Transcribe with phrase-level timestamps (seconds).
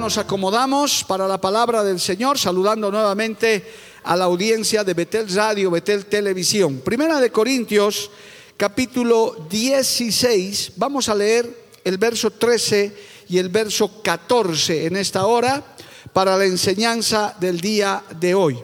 [0.00, 3.62] Nos acomodamos para la palabra del Señor, saludando nuevamente
[4.02, 6.80] a la audiencia de Betel Radio, Betel Televisión.
[6.80, 8.10] Primera de Corintios,
[8.56, 10.72] capítulo 16.
[10.76, 11.54] Vamos a leer
[11.84, 12.96] el verso 13
[13.28, 15.62] y el verso 14 en esta hora
[16.14, 18.58] para la enseñanza del día de hoy.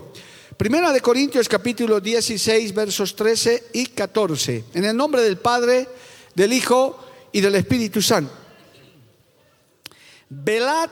[0.56, 4.64] Primera de Corintios capítulo 16 versos 13 y 14.
[4.72, 5.86] En el nombre del Padre,
[6.34, 6.98] del Hijo
[7.30, 8.32] y del Espíritu Santo.
[10.30, 10.88] Velad,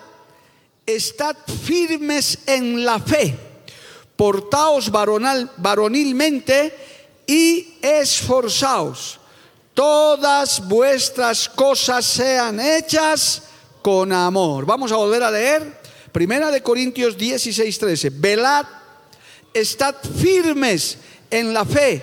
[0.86, 3.36] estad firmes en la fe,
[4.16, 6.74] portaos varonal, varonilmente
[7.26, 9.20] y esforzaos.
[9.72, 13.42] Todas vuestras cosas sean hechas
[13.82, 14.66] con amor.
[14.66, 15.82] Vamos a volver a leer.
[16.12, 18.10] Primera de Corintios 16, 13.
[18.10, 18.66] Velad,
[19.52, 20.98] estad firmes
[21.28, 22.00] en la fe,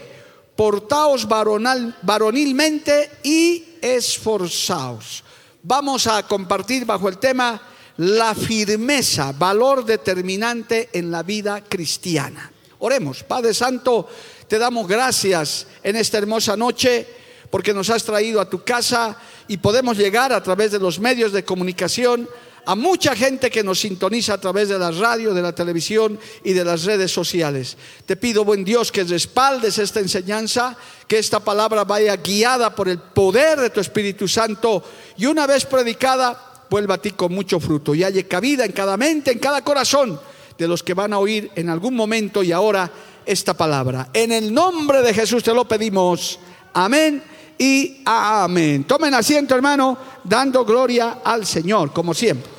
[0.56, 5.24] portaos varonilmente y esforzaos.
[5.64, 7.62] Vamos a compartir bajo el tema
[8.02, 12.52] la firmeza, valor determinante en la vida cristiana.
[12.80, 14.10] Oremos, Padre Santo,
[14.48, 17.06] te damos gracias en esta hermosa noche
[17.52, 19.16] porque nos has traído a tu casa
[19.48, 22.28] y podemos llegar a través de los medios de comunicación
[22.66, 26.54] a mucha gente que nos sintoniza a través de la radio, de la televisión y
[26.54, 27.78] de las redes sociales.
[28.08, 30.76] Te pido, buen Dios, que respaldes esta enseñanza,
[31.08, 34.84] que esta palabra vaya guiada por el poder de tu Espíritu Santo
[35.18, 38.96] y una vez predicada, vuelva a ti con mucho fruto y haya cabida en cada
[38.96, 40.18] mente, en cada corazón
[40.58, 42.90] de los que van a oír en algún momento y ahora
[43.26, 44.10] esta palabra.
[44.14, 46.40] En el nombre de Jesús te lo pedimos.
[46.74, 47.22] Amén
[47.58, 48.86] y amén.
[48.86, 52.50] Tomen asiento, hermano, dando gloria al Señor, como siempre.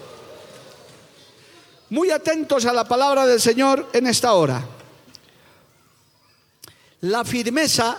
[1.88, 4.62] Muy atentos a la palabra del Señor en esta hora.
[7.00, 7.96] La firmeza,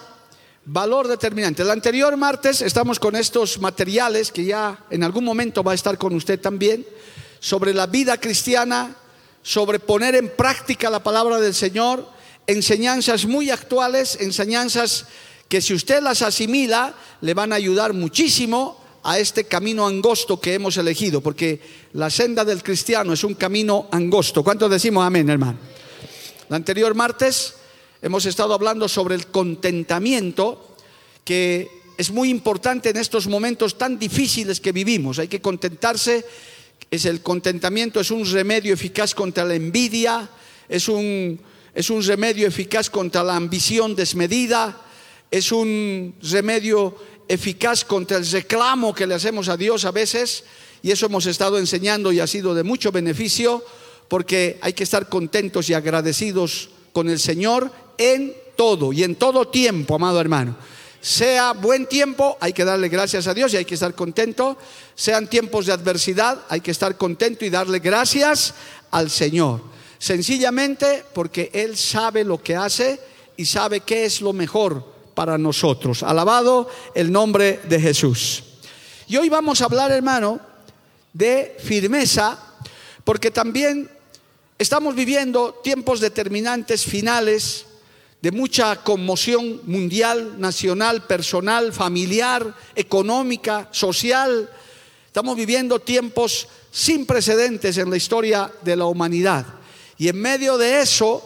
[0.66, 1.62] valor determinante.
[1.62, 5.98] El anterior martes estamos con estos materiales que ya en algún momento va a estar
[5.98, 6.86] con usted también,
[7.40, 8.96] sobre la vida cristiana,
[9.42, 12.08] sobre poner en práctica la palabra del Señor,
[12.48, 15.06] enseñanzas muy actuales, enseñanzas
[15.50, 20.54] que si usted las asimila, le van a ayudar muchísimo a este camino angosto que
[20.54, 21.60] hemos elegido, porque
[21.92, 24.44] la senda del cristiano es un camino angosto.
[24.44, 25.58] ¿Cuántos decimos amén, hermano?
[26.50, 27.56] El anterior martes
[28.04, 30.76] hemos estado hablando sobre el contentamiento,
[31.24, 35.20] que es muy importante en estos momentos tan difíciles que vivimos.
[35.20, 36.26] Hay que contentarse.
[36.92, 40.30] Es el contentamiento es un remedio eficaz contra la envidia,
[40.68, 41.40] es un,
[41.74, 44.82] es un remedio eficaz contra la ambición desmedida,
[45.32, 46.96] es un remedio
[47.28, 50.44] eficaz contra el reclamo que le hacemos a Dios a veces,
[50.84, 53.64] y eso hemos estado enseñando y ha sido de mucho beneficio,
[54.10, 59.48] porque hay que estar contentos y agradecidos con el Señor en todo y en todo
[59.48, 60.56] tiempo, amado hermano.
[61.02, 64.58] Sea buen tiempo, hay que darle gracias a Dios y hay que estar contento.
[64.96, 68.54] Sean tiempos de adversidad, hay que estar contento y darle gracias
[68.90, 69.62] al Señor.
[70.00, 73.00] Sencillamente porque Él sabe lo que hace
[73.36, 76.04] y sabe qué es lo mejor para nosotros.
[76.04, 78.44] Alabado el nombre de Jesús.
[79.08, 80.40] Y hoy vamos a hablar, hermano,
[81.12, 82.40] de firmeza,
[83.04, 83.90] porque también
[84.58, 87.66] estamos viviendo tiempos determinantes finales
[88.24, 94.50] de mucha conmoción mundial, nacional, personal, familiar, económica, social.
[95.06, 99.46] Estamos viviendo tiempos sin precedentes en la historia de la humanidad.
[99.98, 101.22] Y en medio de eso,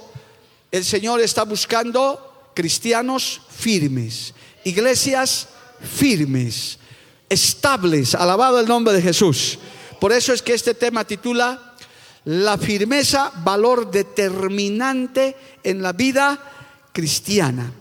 [0.71, 4.33] el Señor está buscando cristianos firmes,
[4.63, 6.79] iglesias firmes,
[7.29, 9.59] estables, alabado el nombre de Jesús.
[10.01, 11.75] Por eso es que este tema titula
[12.25, 16.55] La firmeza, valor determinante en la vida
[16.97, 17.71] cristiana.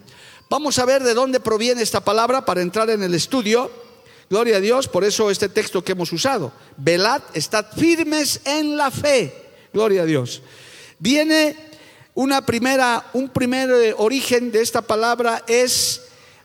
[0.51, 3.71] Vamos a ver de dónde proviene esta palabra para entrar en el estudio.
[4.29, 6.53] Gloria a Dios, por eso este texto que hemos usado.
[6.77, 9.33] Velad, estad firmes en la fe.
[9.73, 10.43] Gloria a Dios.
[10.99, 11.57] Viene
[12.13, 16.03] una primera, un primer origen de esta palabra es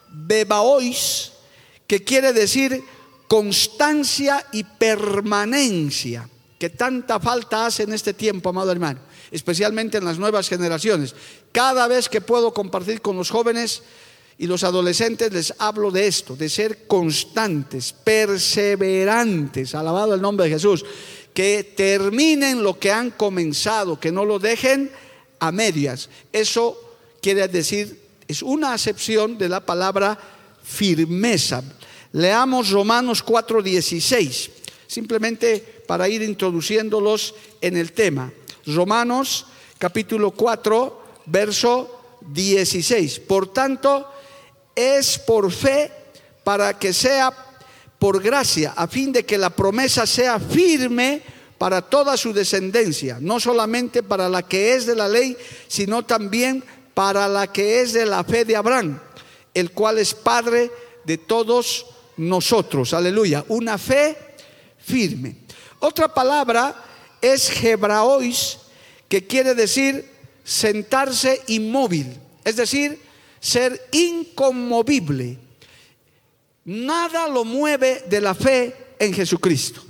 [0.08, 1.34] bebaois,
[1.88, 2.82] que quiere decir
[3.28, 9.12] constancia y permanencia, que tanta falta hace en este tiempo, amado hermano.
[9.32, 11.16] especialmente en las nuevas generaciones.
[11.52, 13.84] Cada vez que puedo compartir con los jóvenes
[14.38, 20.54] y los adolescentes les hablo de esto, de ser constantes, perseverantes, alabado el nombre de
[20.54, 20.86] Jesús,
[21.34, 24.92] que terminen lo que han comenzado, que no lo dejen
[25.40, 26.10] a medias.
[26.32, 26.78] Eso
[27.22, 30.18] quiere decir, es una acepción de la palabra
[30.64, 31.64] firmeza.
[32.14, 34.50] Leamos Romanos 4:16,
[34.88, 38.32] simplemente para ir introduciéndolos en el tema.
[38.66, 39.46] Romanos
[39.78, 43.20] capítulo 4, verso 16.
[43.22, 44.08] Por tanto,
[44.76, 45.92] es por fe
[46.44, 47.34] para que sea
[48.00, 51.22] por gracia, a fin de que la promesa sea firme
[51.60, 55.38] para toda su descendencia, no solamente para la que es de la ley,
[55.68, 56.64] sino también
[56.96, 59.00] para la que es de la fe de Abraham,
[59.54, 60.72] el cual es Padre
[61.04, 61.86] de todos
[62.18, 62.94] nosotros.
[62.94, 63.46] Aleluya.
[63.50, 64.18] Una fe
[64.80, 65.36] firme.
[65.80, 66.76] Otra palabra
[67.22, 68.58] es hebraois,
[69.08, 70.11] que quiere decir
[70.52, 72.14] sentarse inmóvil,
[72.44, 73.00] es decir,
[73.40, 75.38] ser inconmovible.
[76.66, 79.82] Nada lo mueve de la fe en Jesucristo.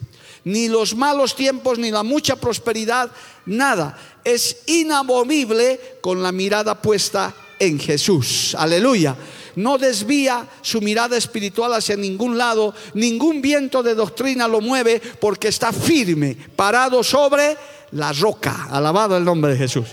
[0.44, 3.12] Ni los malos tiempos, ni la mucha prosperidad,
[3.48, 3.98] nada.
[4.24, 8.56] Es inamovible con la mirada puesta en Jesús.
[8.56, 9.18] Aleluya
[9.58, 15.50] no desvía su mirada espiritual hacia ningún lado, ningún viento de doctrina lo mueve porque
[15.50, 17.58] está firme, parado sobre
[17.92, 18.70] la roca.
[18.72, 19.88] Alabado el nombre de Jesús.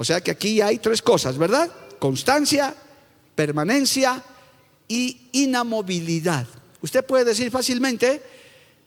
[0.00, 1.68] O sea que aquí hay tres cosas, ¿verdad?
[1.98, 2.72] Constancia,
[3.34, 4.22] permanencia
[4.86, 6.46] y inamovilidad.
[6.80, 8.22] Usted puede decir fácilmente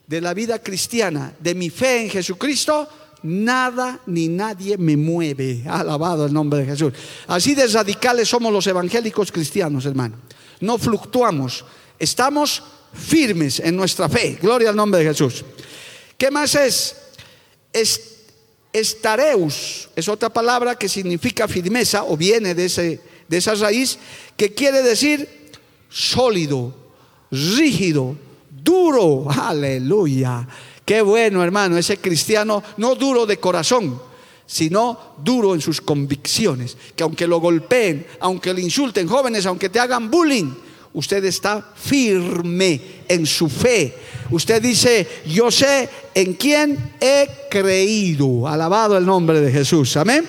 [0.06, 2.88] de la vida cristiana, de mi fe en Jesucristo,
[3.24, 5.64] nada ni nadie me mueve.
[5.68, 6.94] Alabado el nombre de Jesús.
[7.26, 10.16] Así de radicales somos los evangélicos cristianos, hermano.
[10.60, 11.62] No fluctuamos,
[11.98, 12.62] estamos
[12.94, 14.38] firmes en nuestra fe.
[14.40, 15.44] Gloria al nombre de Jesús.
[16.16, 16.96] ¿Qué más es?
[18.72, 23.98] Estareus es otra palabra que significa firmeza o viene de, ese, de esa raíz
[24.36, 25.28] que quiere decir
[25.88, 26.74] sólido,
[27.30, 28.16] rígido,
[28.50, 29.26] duro.
[29.30, 30.46] Aleluya.
[30.84, 34.00] Qué bueno, hermano, ese cristiano no duro de corazón,
[34.46, 36.76] sino duro en sus convicciones.
[36.96, 40.52] Que aunque lo golpeen, aunque le insulten, jóvenes, aunque te hagan bullying,
[40.94, 43.94] usted está firme en su fe.
[44.30, 48.46] Usted dice, yo sé en quién he creído.
[48.46, 49.96] Alabado el nombre de Jesús.
[49.96, 50.26] Amén.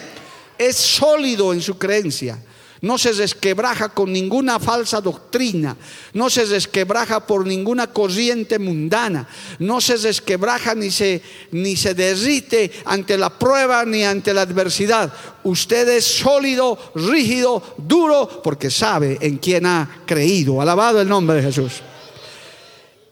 [0.57, 2.39] Es sólido en su creencia
[2.83, 5.77] no se desquebraja con ninguna falsa doctrina,
[6.11, 9.25] no se desquebraja por ninguna corriente mundana,
[9.59, 11.21] no se desquebraja ni se,
[11.51, 15.13] ni se derrite ante la prueba ni ante la adversidad.
[15.45, 20.59] Usted es sólido, rígido, duro, porque sabe en quién ha creído.
[20.59, 21.81] Alabado el nombre de Jesús.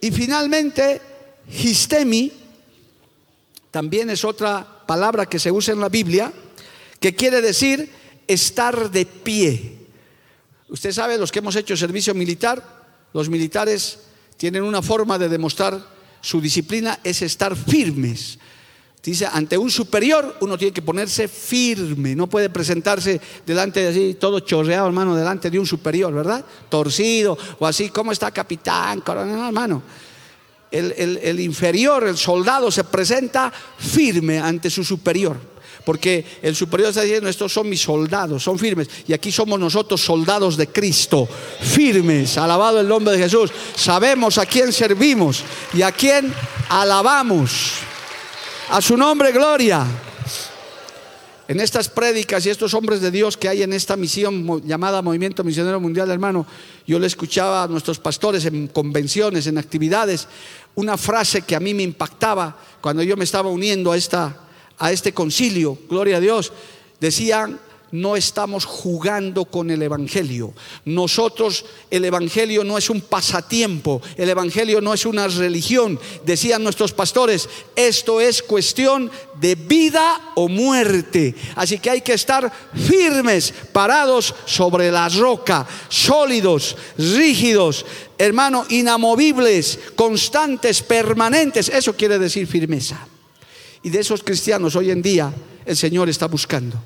[0.01, 0.99] Y finalmente,
[1.49, 2.29] histemi
[3.71, 6.33] también es otra palabra que se usa en la Biblia,
[6.99, 8.00] que quiere decir
[8.33, 9.77] estar de pie.
[10.69, 12.63] Usted sabe, los que hemos hecho servicio militar,
[13.13, 13.99] los militares
[14.37, 15.79] tienen una forma de demostrar
[16.21, 18.39] su disciplina, es estar firmes.
[19.03, 24.13] Dice, ante un superior uno tiene que ponerse firme, no puede presentarse delante de así,
[24.19, 26.45] todo chorreado, hermano, delante de un superior, ¿verdad?
[26.69, 29.01] Torcido o así, ¿cómo está capitán?
[29.01, 29.81] Coronel, hermano.
[30.69, 35.50] El, el inferior, el soldado, se presenta firme ante su superior.
[35.85, 38.87] Porque el superior está diciendo, estos son mis soldados, son firmes.
[39.07, 41.27] Y aquí somos nosotros soldados de Cristo,
[41.61, 43.51] firmes, alabado el nombre de Jesús.
[43.75, 46.33] Sabemos a quién servimos y a quién
[46.69, 47.73] alabamos.
[48.69, 49.85] A su nombre, gloria.
[51.47, 55.43] En estas prédicas y estos hombres de Dios que hay en esta misión llamada Movimiento
[55.43, 56.45] Misionero Mundial, hermano,
[56.87, 60.29] yo le escuchaba a nuestros pastores en convenciones, en actividades,
[60.75, 64.33] una frase que a mí me impactaba cuando yo me estaba uniendo a esta
[64.81, 66.51] a este concilio, gloria a Dios,
[66.99, 67.59] decían,
[67.91, 70.53] no estamos jugando con el Evangelio.
[70.85, 75.99] Nosotros, el Evangelio no es un pasatiempo, el Evangelio no es una religión.
[76.25, 81.35] Decían nuestros pastores, esto es cuestión de vida o muerte.
[81.55, 87.85] Así que hay que estar firmes, parados sobre la roca, sólidos, rígidos,
[88.17, 91.69] hermano, inamovibles, constantes, permanentes.
[91.69, 93.10] Eso quiere decir firmeza.
[93.83, 95.33] Y de esos cristianos hoy en día
[95.65, 96.77] el Señor está buscando.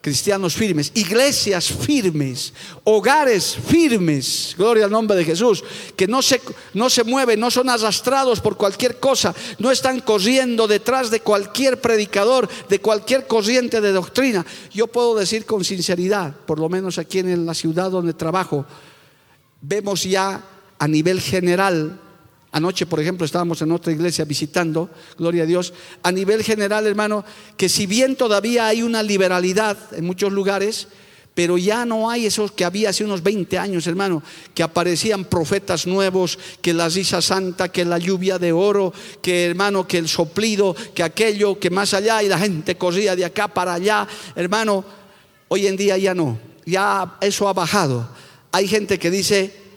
[0.00, 2.52] Cristianos firmes, iglesias firmes,
[2.84, 5.64] hogares firmes, gloria al nombre de Jesús,
[5.96, 6.40] que no se,
[6.74, 11.80] no se mueven, no son arrastrados por cualquier cosa, no están corriendo detrás de cualquier
[11.80, 14.46] predicador, de cualquier corriente de doctrina.
[14.72, 18.64] Yo puedo decir con sinceridad, por lo menos aquí en la ciudad donde trabajo,
[19.60, 20.44] vemos ya
[20.78, 21.98] a nivel general
[22.50, 27.24] Anoche, por ejemplo, estábamos en otra iglesia visitando, gloria a Dios, a nivel general, hermano,
[27.56, 30.88] que si bien todavía hay una liberalidad en muchos lugares,
[31.34, 34.22] pero ya no hay esos que había hace unos 20 años, hermano,
[34.54, 39.86] que aparecían profetas nuevos, que la risa santa, que la lluvia de oro, que hermano,
[39.86, 43.74] que el soplido, que aquello, que más allá, y la gente corría de acá para
[43.74, 44.84] allá, hermano,
[45.46, 48.08] hoy en día ya no, ya eso ha bajado.
[48.50, 49.67] Hay gente que dice,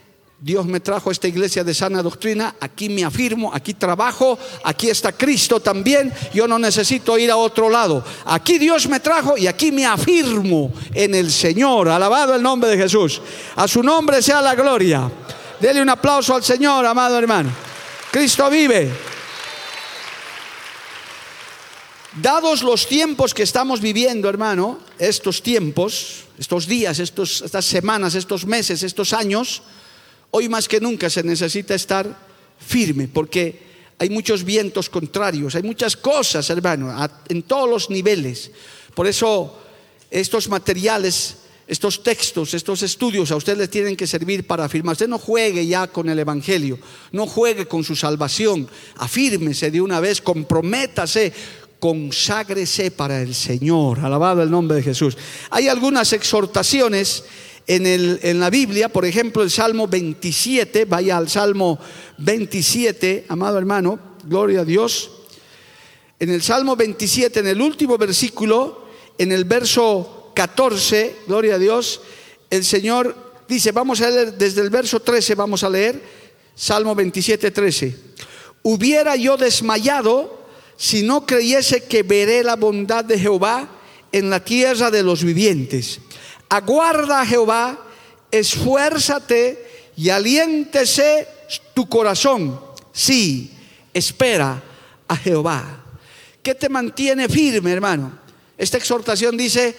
[0.44, 4.90] Dios me trajo a esta iglesia de sana doctrina, aquí me afirmo, aquí trabajo, aquí
[4.90, 8.04] está Cristo también, yo no necesito ir a otro lado.
[8.26, 11.90] Aquí Dios me trajo y aquí me afirmo en el Señor.
[11.90, 13.22] Alabado el nombre de Jesús.
[13.56, 15.12] A su nombre sea la gloria.
[15.60, 17.52] Dele un aplauso al Señor, amado hermano.
[18.10, 18.92] Cristo vive.
[22.20, 28.48] Dados los tiempos que estamos viviendo, hermano, estos tiempos, estos días, estos, estas semanas, estos
[28.48, 29.62] meses, estos años,
[30.32, 32.18] Hoy más que nunca se necesita estar
[32.58, 36.92] firme porque hay muchos vientos contrarios, hay muchas cosas, hermano,
[37.28, 38.50] en todos los niveles.
[38.96, 39.60] Por eso
[40.10, 44.94] estos materiales, estos textos, estos estudios a usted le tienen que servir para afirmar.
[44.94, 46.80] Usted no juegue ya con el Evangelio,
[47.12, 51.32] no juegue con su salvación, afírmese de una vez, comprométase,
[51.80, 54.00] conságrese para el Señor.
[54.00, 55.18] Alabado el nombre de Jesús.
[55.50, 57.24] Hay algunas exhortaciones
[57.68, 61.80] en, el, en, la Biblia, por ejemplo, el Salmo 27, vaya al Salmo
[62.18, 65.12] 27, amado hermano, gloria a Dios.
[66.20, 68.86] En el Salmo 27, en el último versículo,
[69.18, 72.02] en el verso 14, gloria a Dios,
[72.50, 73.16] el Señor
[73.48, 76.02] dice, vamos a leer desde el verso 13, vamos a leer,
[76.56, 77.96] Salmo 27, 13.
[78.64, 80.42] Hubiera yo desmayado
[80.78, 83.70] si no creyese que veré la bondad de Jehová
[84.12, 86.00] en la tierra de los vivientes
[86.52, 87.80] aguarda a Jehová,
[88.30, 91.26] esfuérzate y aliéntese
[91.74, 92.60] tu corazón.
[92.92, 93.52] Sí,
[93.94, 94.62] espera
[95.08, 95.86] a Jehová.
[96.44, 98.20] ¿Qué te mantiene firme, hermano?
[98.58, 99.76] Esta exhortación dice,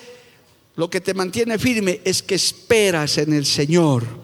[0.77, 4.22] lo que te mantiene firme es que esperas en el Señor.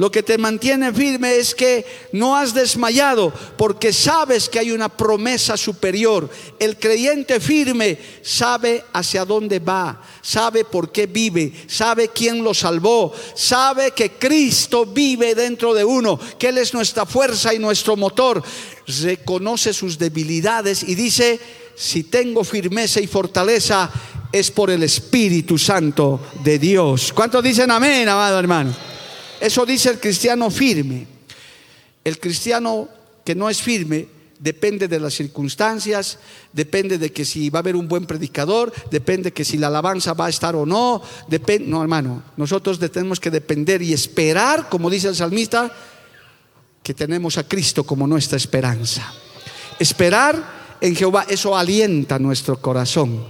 [0.00, 4.88] Lo que te mantiene firme es que no has desmayado porque sabes que hay una
[4.88, 6.26] promesa superior.
[6.58, 13.12] El creyente firme sabe hacia dónde va, sabe por qué vive, sabe quién lo salvó,
[13.34, 18.42] sabe que Cristo vive dentro de uno, que Él es nuestra fuerza y nuestro motor.
[19.02, 21.38] Reconoce sus debilidades y dice,
[21.76, 23.90] si tengo firmeza y fortaleza,
[24.32, 27.12] es por el Espíritu Santo de Dios.
[27.12, 28.88] ¿Cuántos dicen amén, amado hermano?
[29.40, 31.06] Eso dice el cristiano firme.
[32.04, 32.88] El cristiano
[33.24, 36.18] que no es firme depende de las circunstancias,
[36.52, 39.66] depende de que si va a haber un buen predicador, depende de que si la
[39.66, 44.68] alabanza va a estar o no, depende, no hermano, nosotros tenemos que depender y esperar,
[44.68, 45.70] como dice el salmista,
[46.82, 49.12] que tenemos a Cristo como nuestra esperanza.
[49.78, 53.26] Esperar en Jehová, eso alienta nuestro corazón.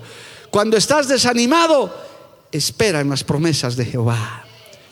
[0.50, 1.92] Cuando estás desanimado,
[2.52, 4.44] espera en las promesas de Jehová.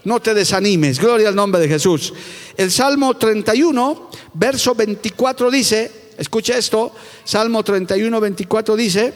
[0.08, 2.14] No te desanimes, gloria al nombre de Jesús.
[2.56, 9.12] El Salmo 31, verso 24 dice, escucha esto, Salmo 31, 24 dice,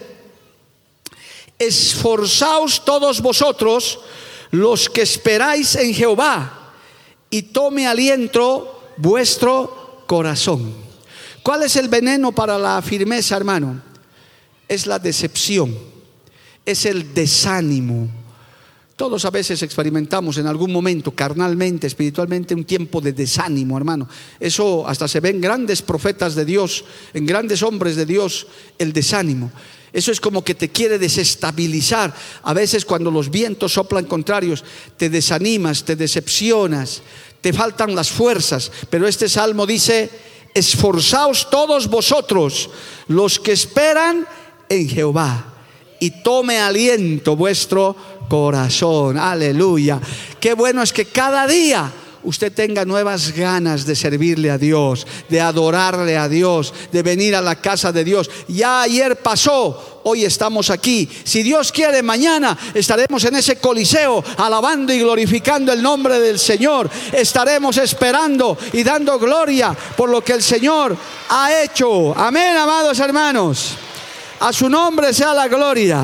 [1.57, 4.01] esforzaos todos vosotros
[4.51, 6.75] los que esperáis en Jehová
[7.31, 10.75] y tome aliento vuestro corazón.
[11.41, 13.81] ¿Cuál es el veneno para la firmeza, hermano?
[14.67, 15.75] Es la decepción,
[16.63, 18.22] es el desánimo
[18.95, 24.07] todos a veces experimentamos en algún momento, carnalmente, espiritualmente, un tiempo de desánimo, hermano.
[24.39, 28.45] Eso hasta se ve en grandes profetas de Dios, en grandes hombres de Dios,
[28.77, 29.51] el desánimo.
[29.91, 32.13] Eso es como que te quiere desestabilizar.
[32.43, 34.63] A veces cuando los vientos soplan contrarios,
[34.97, 37.01] te desanimas, te decepcionas,
[37.41, 38.71] te faltan las fuerzas.
[38.91, 40.09] Pero este salmo dice,
[40.53, 42.69] esforzaos todos vosotros,
[43.07, 44.27] los que esperan
[44.69, 45.53] en Jehová,
[46.03, 47.95] y tome aliento vuestro
[48.33, 49.15] corazón.
[49.15, 49.99] Aleluya.
[50.39, 51.91] Qué bueno es que cada día
[52.23, 57.43] usted tenga nuevas ganas de servirle a Dios, de adorarle a Dios, de venir a
[57.43, 58.31] la casa de Dios.
[58.47, 61.07] Ya ayer pasó, hoy estamos aquí.
[61.23, 66.89] Si Dios quiere, mañana estaremos en ese coliseo alabando y glorificando el nombre del Señor.
[67.11, 70.97] Estaremos esperando y dando gloria por lo que el Señor
[71.29, 72.17] ha hecho.
[72.17, 73.75] Amén, amados hermanos.
[74.39, 76.03] A su nombre sea la gloria.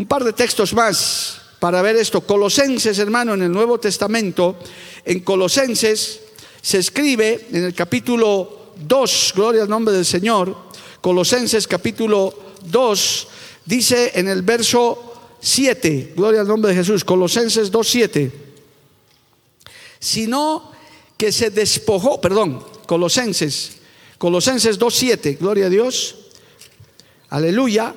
[0.00, 2.22] Un par de textos más para ver esto.
[2.22, 4.56] Colosenses, hermano, en el Nuevo Testamento,
[5.04, 6.20] en Colosenses
[6.62, 10.56] se escribe en el capítulo 2, gloria al nombre del Señor,
[11.02, 13.28] Colosenses capítulo 2,
[13.66, 18.32] dice en el verso 7, gloria al nombre de Jesús, Colosenses 2, 7,
[19.98, 20.72] sino
[21.18, 23.72] que se despojó, perdón, Colosenses,
[24.16, 26.16] Colosenses 2.7, gloria a Dios.
[27.28, 27.94] Aleluya.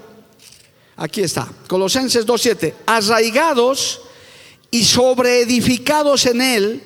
[0.95, 4.01] Aquí está, Colosenses 2.7, arraigados
[4.69, 6.83] y sobreedificados en él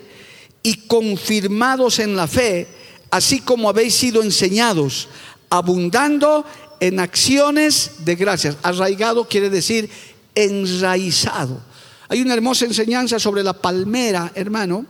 [0.63, 2.67] y confirmados en la fe,
[3.11, 5.09] así como habéis sido enseñados,
[5.49, 6.45] abundando
[6.79, 8.57] en acciones de gracias.
[8.63, 9.89] Arraigado quiere decir
[10.35, 11.61] enraizado.
[12.07, 14.85] Hay una hermosa enseñanza sobre la palmera, hermano,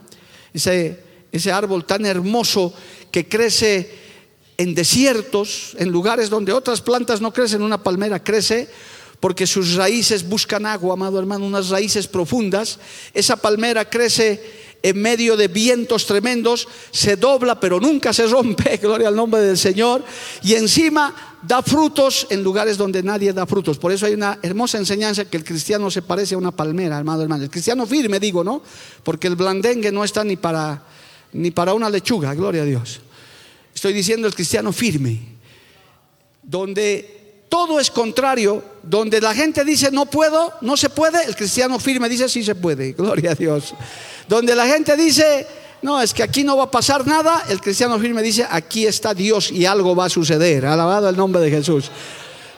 [0.54, 2.72] ese, ese árbol tan hermoso
[3.10, 3.98] que crece
[4.56, 8.68] en desiertos, en lugares donde otras plantas no crecen, una palmera crece
[9.20, 12.78] porque sus raíces buscan agua, amado hermano, unas raíces profundas.
[13.14, 19.08] Esa palmera crece en medio de vientos tremendos, se dobla pero nunca se rompe, gloria
[19.08, 20.04] al nombre del Señor,
[20.42, 23.78] y encima da frutos en lugares donde nadie da frutos.
[23.78, 27.22] Por eso hay una hermosa enseñanza que el cristiano se parece a una palmera, hermano,
[27.22, 27.44] hermano.
[27.44, 28.62] El cristiano firme, digo, ¿no?
[29.02, 30.84] Porque el blandengue no está ni para,
[31.32, 33.00] ni para una lechuga, gloria a Dios.
[33.74, 35.20] Estoy diciendo el cristiano firme,
[36.42, 37.17] donde
[37.48, 42.08] todo es contrario, donde la gente dice no puedo, no se puede, el cristiano firme
[42.08, 43.74] dice sí se puede, gloria a Dios.
[44.28, 45.46] Donde la gente dice
[45.80, 49.14] no, es que aquí no va a pasar nada, el cristiano firme dice aquí está
[49.14, 51.90] Dios y algo va a suceder, alabado el nombre de Jesús.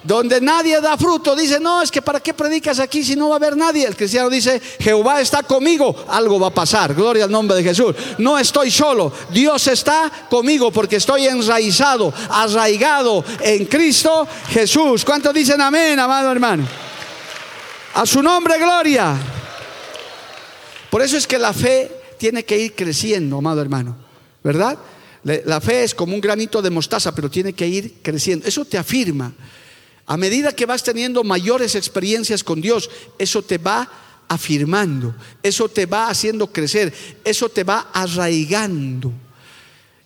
[0.02, 3.34] Donde nadie da fruto, dice, no, es que para qué predicas aquí si no va
[3.34, 3.86] a haber nadie.
[3.86, 7.94] El cristiano dice, Jehová está conmigo, algo va a pasar, gloria al nombre de Jesús.
[8.16, 15.04] No estoy solo, Dios está conmigo porque estoy enraizado, arraigado en Cristo Jesús.
[15.04, 16.66] ¿Cuántos dicen amén, amado hermano?
[17.94, 19.16] A su nombre, gloria.
[20.88, 23.96] Por eso es que la fe tiene que ir creciendo, amado hermano,
[24.42, 24.78] ¿verdad?
[25.24, 28.48] La fe es como un granito de mostaza, pero tiene que ir creciendo.
[28.48, 29.30] Eso te afirma.
[30.06, 33.88] A medida que vas teniendo mayores experiencias con Dios, eso te va
[34.28, 36.92] afirmando, eso te va haciendo crecer,
[37.24, 39.12] eso te va arraigando.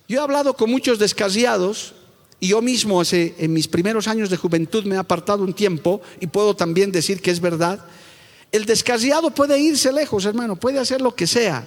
[0.07, 1.93] Yo he hablado con muchos descasiados
[2.39, 6.01] y yo mismo hace, en mis primeros años de juventud me he apartado un tiempo
[6.19, 7.85] y puedo también decir que es verdad.
[8.51, 11.65] El descasiado puede irse lejos, hermano, puede hacer lo que sea,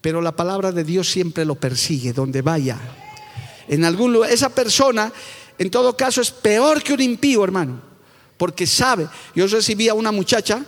[0.00, 2.78] pero la palabra de Dios siempre lo persigue donde vaya.
[3.68, 5.12] En algún lugar, esa persona
[5.58, 7.80] en todo caso es peor que un impío, hermano,
[8.36, 9.08] porque sabe.
[9.34, 10.64] Yo recibí a una muchacha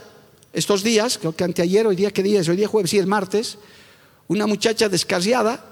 [0.52, 2.48] estos días, creo que anteayer, hoy día, ¿qué día es?
[2.48, 3.58] Hoy día jueves, sí, el martes,
[4.28, 5.64] una muchacha descasiada,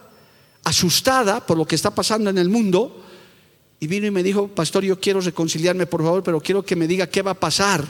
[0.64, 3.02] asustada por lo que está pasando en el mundo,
[3.78, 6.86] y vino y me dijo, pastor, yo quiero reconciliarme, por favor, pero quiero que me
[6.86, 7.84] diga qué va a pasar,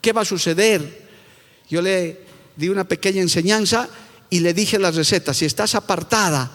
[0.00, 1.06] qué va a suceder.
[1.68, 2.20] Yo le
[2.56, 3.88] di una pequeña enseñanza
[4.28, 6.50] y le dije la receta, si estás apartada,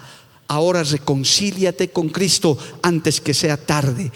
[0.51, 4.11] ahora reconcíliate con Cristo antes que sea tarde.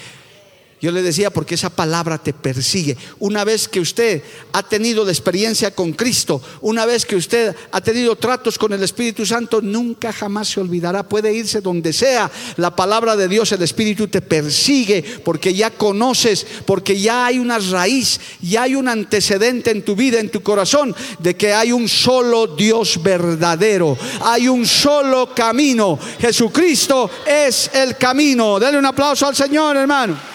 [0.86, 2.96] Yo le decía porque esa palabra te persigue.
[3.18, 4.22] Una vez que usted
[4.54, 8.84] ha tenido la experiencia con Cristo, una vez que usted ha tenido tratos con el
[8.84, 11.02] Espíritu Santo, nunca jamás se olvidará.
[11.02, 12.30] Puede irse donde sea.
[12.58, 17.58] La palabra de Dios, el Espíritu te persigue porque ya conoces, porque ya hay una
[17.58, 21.90] raíz, ya hay un antecedente en tu vida, en tu corazón, de que hay un
[21.90, 23.98] solo Dios verdadero.
[24.22, 25.98] Hay un solo camino.
[26.20, 28.60] Jesucristo es el camino.
[28.60, 30.35] Dale un aplauso al Señor, hermano.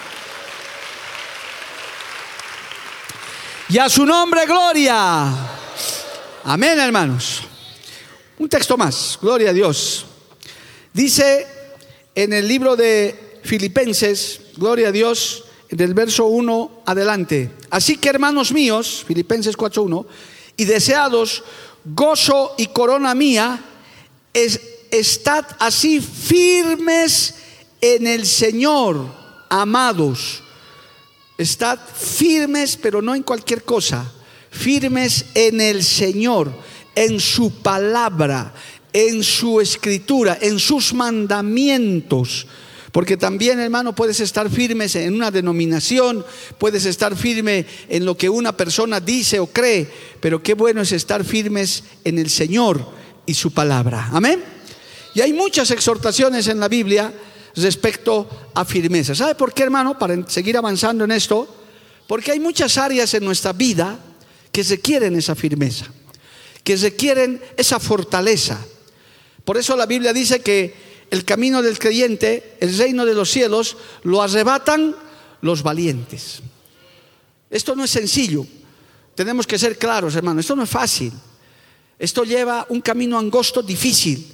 [3.71, 5.33] Y a su nombre, gloria.
[6.43, 7.43] Amén, hermanos.
[8.37, 10.05] Un texto más, gloria a Dios.
[10.91, 11.47] Dice
[12.13, 17.49] en el libro de Filipenses, gloria a Dios, del verso 1 adelante.
[17.69, 20.05] Así que, hermanos míos, Filipenses 4.1,
[20.57, 21.41] y deseados
[21.85, 23.63] gozo y corona mía,
[24.33, 24.59] es,
[24.91, 27.35] estad así firmes
[27.79, 29.05] en el Señor,
[29.47, 30.43] amados
[31.41, 34.11] Estad firmes, pero no en cualquier cosa.
[34.49, 36.51] Firmes en el Señor,
[36.95, 38.53] en su palabra,
[38.93, 42.47] en su escritura, en sus mandamientos.
[42.91, 46.25] Porque también, hermano, puedes estar firmes en una denominación,
[46.57, 50.91] puedes estar firme en lo que una persona dice o cree, pero qué bueno es
[50.91, 52.85] estar firmes en el Señor
[53.25, 54.09] y su palabra.
[54.11, 54.43] Amén.
[55.15, 57.13] Y hay muchas exhortaciones en la Biblia
[57.55, 59.15] respecto a firmeza.
[59.15, 59.97] ¿Sabe por qué, hermano?
[59.97, 61.47] Para seguir avanzando en esto,
[62.07, 63.99] porque hay muchas áreas en nuestra vida
[64.51, 65.87] que requieren esa firmeza,
[66.63, 68.59] que requieren esa fortaleza.
[69.43, 70.73] Por eso la Biblia dice que
[71.09, 74.95] el camino del creyente, el reino de los cielos, lo arrebatan
[75.41, 76.41] los valientes.
[77.49, 78.45] Esto no es sencillo.
[79.15, 80.39] Tenemos que ser claros, hermano.
[80.39, 81.11] Esto no es fácil.
[81.99, 84.30] Esto lleva un camino angosto, difícil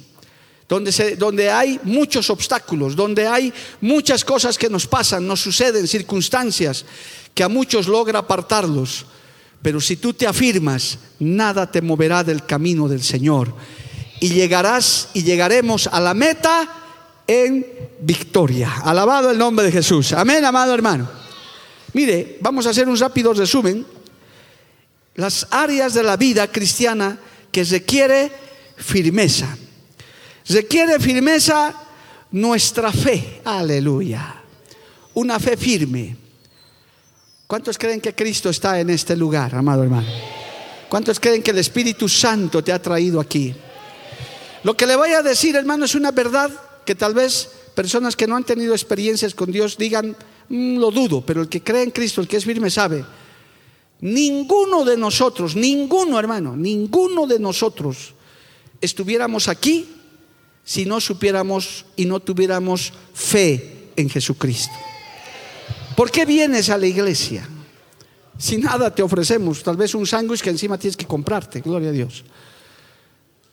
[0.68, 5.88] donde, se, donde hay muchos obstáculos, donde hay muchas cosas que nos pasan, nos suceden,
[5.88, 6.84] circunstancias
[7.34, 9.06] que a muchos logra apartarlos.
[9.62, 13.54] Pero si tú te afirmas, nada te moverá del camino del Señor.
[14.20, 16.68] Y llegarás y llegaremos a la meta
[17.26, 17.66] en
[18.00, 18.82] victoria.
[18.84, 20.12] Alabado el nombre de Jesús.
[20.12, 21.08] Amén, amado hermano.
[21.94, 23.86] Mire, vamos a hacer un rápido resumen.
[25.14, 27.18] Las áreas de la vida cristiana
[27.50, 28.30] que requiere
[28.76, 29.56] firmeza.
[30.48, 31.74] Requiere firmeza
[32.32, 33.42] nuestra fe.
[33.44, 34.42] Aleluya.
[35.14, 36.16] Una fe firme.
[37.46, 40.08] ¿Cuántos creen que Cristo está en este lugar, amado hermano?
[40.88, 43.54] ¿Cuántos creen que el Espíritu Santo te ha traído aquí?
[44.64, 46.50] Lo que le voy a decir, hermano, es una verdad
[46.84, 50.16] que tal vez personas que no han tenido experiencias con Dios digan,
[50.48, 53.04] mm, lo dudo, pero el que cree en Cristo, el que es firme, sabe.
[54.00, 58.14] Ninguno de nosotros, ninguno hermano, ninguno de nosotros
[58.80, 59.97] estuviéramos aquí
[60.68, 64.74] si no supiéramos y no tuviéramos fe en Jesucristo.
[65.96, 67.48] ¿Por qué vienes a la iglesia?
[68.36, 71.92] Si nada te ofrecemos, tal vez un sándwich que encima tienes que comprarte, gloria a
[71.92, 72.22] Dios.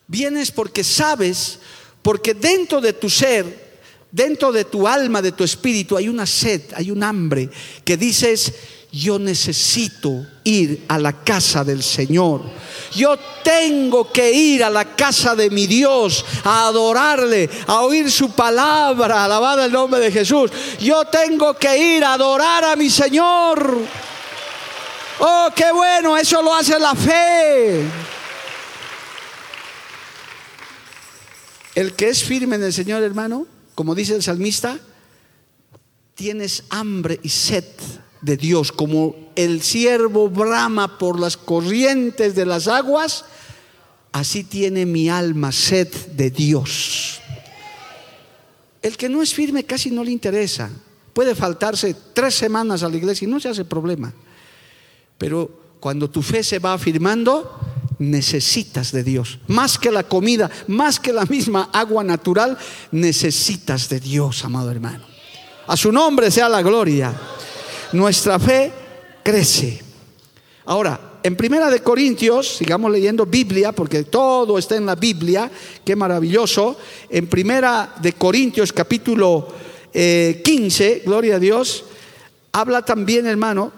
[0.07, 1.59] Vienes porque sabes,
[2.01, 3.79] porque dentro de tu ser,
[4.11, 7.49] dentro de tu alma, de tu espíritu, hay una sed, hay un hambre
[7.85, 8.53] que dices,
[8.95, 12.43] yo necesito ir a la casa del Señor.
[12.95, 18.31] Yo tengo que ir a la casa de mi Dios a adorarle, a oír su
[18.31, 20.49] palabra, alabado el nombre de Jesús.
[20.79, 23.79] Yo tengo que ir a adorar a mi Señor.
[25.19, 27.83] Oh, qué bueno, eso lo hace la fe.
[31.75, 34.79] El que es firme en el Señor, hermano, como dice el salmista,
[36.15, 37.65] tienes hambre y sed
[38.25, 43.23] de Dios, como el siervo brama por las corrientes de las aguas,
[44.11, 47.21] así tiene mi alma sed de Dios.
[48.81, 50.71] El que no es firme casi no le interesa.
[51.13, 54.11] Puede faltarse tres semanas a la iglesia y no se hace problema.
[55.19, 57.59] Pero cuando tu fe se va afirmando,
[57.99, 59.37] necesitas de Dios.
[59.47, 62.57] Más que la comida, más que la misma agua natural,
[62.91, 65.05] necesitas de Dios, amado hermano.
[65.67, 67.13] A su nombre sea la gloria
[67.95, 68.71] nuestra fe
[69.23, 69.81] crece.
[70.65, 75.49] Ahora, en Primera de Corintios, sigamos leyendo Biblia, porque todo está en la Biblia,
[75.83, 76.77] qué maravilloso.
[77.09, 79.47] En Primera de Corintios, capítulo
[79.91, 81.85] 15, eh, gloria a Dios,
[82.51, 83.71] habla también, hermano,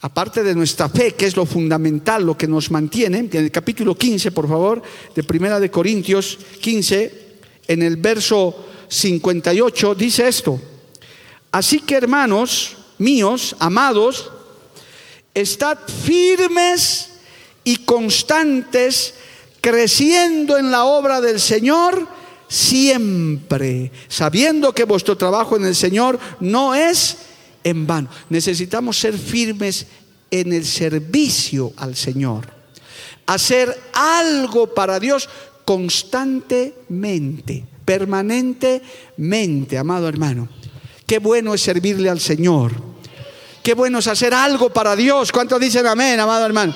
[0.00, 3.94] aparte de nuestra fe, que es lo fundamental, lo que nos mantiene, en el capítulo
[3.94, 4.82] 15, por favor,
[5.14, 10.60] de Primera de Corintios 15, en el verso 58, dice esto.
[11.52, 14.30] Así que, hermanos, míos, amados,
[15.34, 17.10] estad firmes
[17.64, 19.14] y constantes,
[19.60, 22.06] creciendo en la obra del Señor
[22.48, 27.16] siempre, sabiendo que vuestro trabajo en el Señor no es
[27.64, 28.08] en vano.
[28.28, 29.86] Necesitamos ser firmes
[30.30, 32.46] en el servicio al Señor,
[33.26, 35.28] hacer algo para Dios
[35.64, 40.48] constantemente, permanentemente, amado hermano.
[41.06, 42.72] Qué bueno es servirle al Señor.
[43.62, 45.30] Qué bueno es hacer algo para Dios.
[45.30, 46.74] ¿Cuántos dicen amén, amado hermano?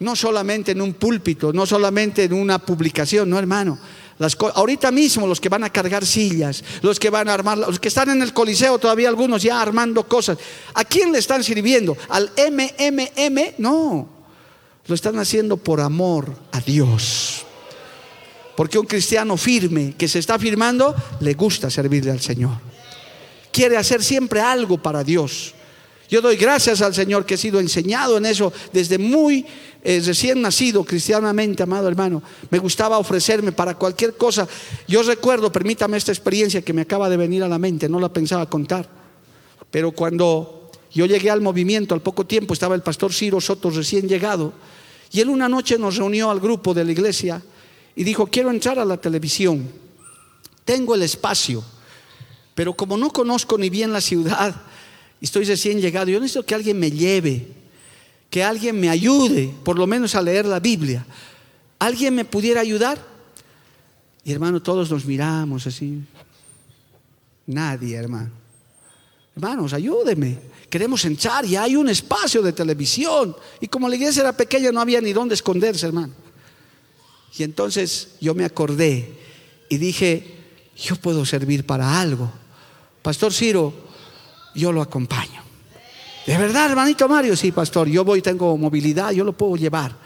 [0.00, 3.78] No solamente en un púlpito, no solamente en una publicación, no hermano.
[4.54, 7.88] Ahorita mismo los que van a cargar sillas, los que van a armar, los que
[7.88, 10.36] están en el coliseo todavía algunos ya armando cosas.
[10.74, 11.96] ¿A quién le están sirviendo?
[12.08, 13.54] ¿Al MMM?
[13.58, 14.08] No,
[14.86, 17.46] lo están haciendo por amor a Dios.
[18.56, 22.69] Porque un cristiano firme que se está firmando le gusta servirle al Señor
[23.52, 25.54] quiere hacer siempre algo para Dios.
[26.10, 29.46] Yo doy gracias al Señor que he sido enseñado en eso desde muy
[29.84, 32.20] eh, recién nacido cristianamente, amado hermano.
[32.50, 34.48] Me gustaba ofrecerme para cualquier cosa.
[34.88, 38.12] Yo recuerdo, permítame esta experiencia que me acaba de venir a la mente, no la
[38.12, 38.88] pensaba contar.
[39.70, 44.08] Pero cuando yo llegué al movimiento, al poco tiempo estaba el pastor Ciro Soto recién
[44.08, 44.52] llegado.
[45.12, 47.40] Y él una noche nos reunió al grupo de la iglesia
[47.94, 49.70] y dijo, quiero entrar a la televisión.
[50.64, 51.62] Tengo el espacio
[52.60, 54.54] pero como no conozco ni bien la ciudad,
[55.18, 57.46] estoy recién llegado, yo necesito que alguien me lleve,
[58.28, 61.06] que alguien me ayude, por lo menos a leer la Biblia.
[61.78, 63.02] ¿Alguien me pudiera ayudar?
[64.24, 66.02] Y hermano, todos nos miramos así.
[67.46, 68.30] Nadie, hermano.
[69.34, 70.38] Hermanos, ayúdeme.
[70.68, 73.34] Queremos entrar y hay un espacio de televisión.
[73.58, 76.12] Y como la iglesia era pequeña, no había ni dónde esconderse, hermano.
[77.38, 79.18] Y entonces yo me acordé
[79.70, 80.36] y dije,
[80.76, 82.30] yo puedo servir para algo.
[83.02, 83.72] Pastor Ciro,
[84.54, 85.42] yo lo acompaño.
[86.26, 87.36] ¿De verdad, hermanito Mario?
[87.36, 89.96] Sí, pastor, yo voy, tengo movilidad, yo lo puedo llevar.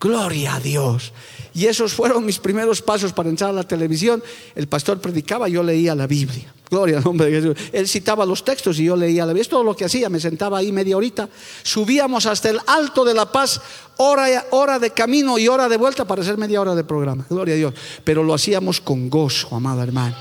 [0.00, 1.12] Gloria a Dios.
[1.52, 4.22] Y esos fueron mis primeros pasos para entrar a la televisión.
[4.54, 6.54] El pastor predicaba, yo leía la Biblia.
[6.70, 7.56] Gloria al nombre de Jesús.
[7.70, 9.42] Él citaba los textos y yo leía la Biblia.
[9.42, 10.08] Es todo lo que hacía.
[10.08, 11.28] Me sentaba ahí media horita.
[11.62, 13.60] Subíamos hasta el alto de la paz,
[13.98, 17.26] hora, hora de camino y hora de vuelta para hacer media hora de programa.
[17.28, 17.74] Gloria a Dios.
[18.02, 20.16] Pero lo hacíamos con gozo, amado hermano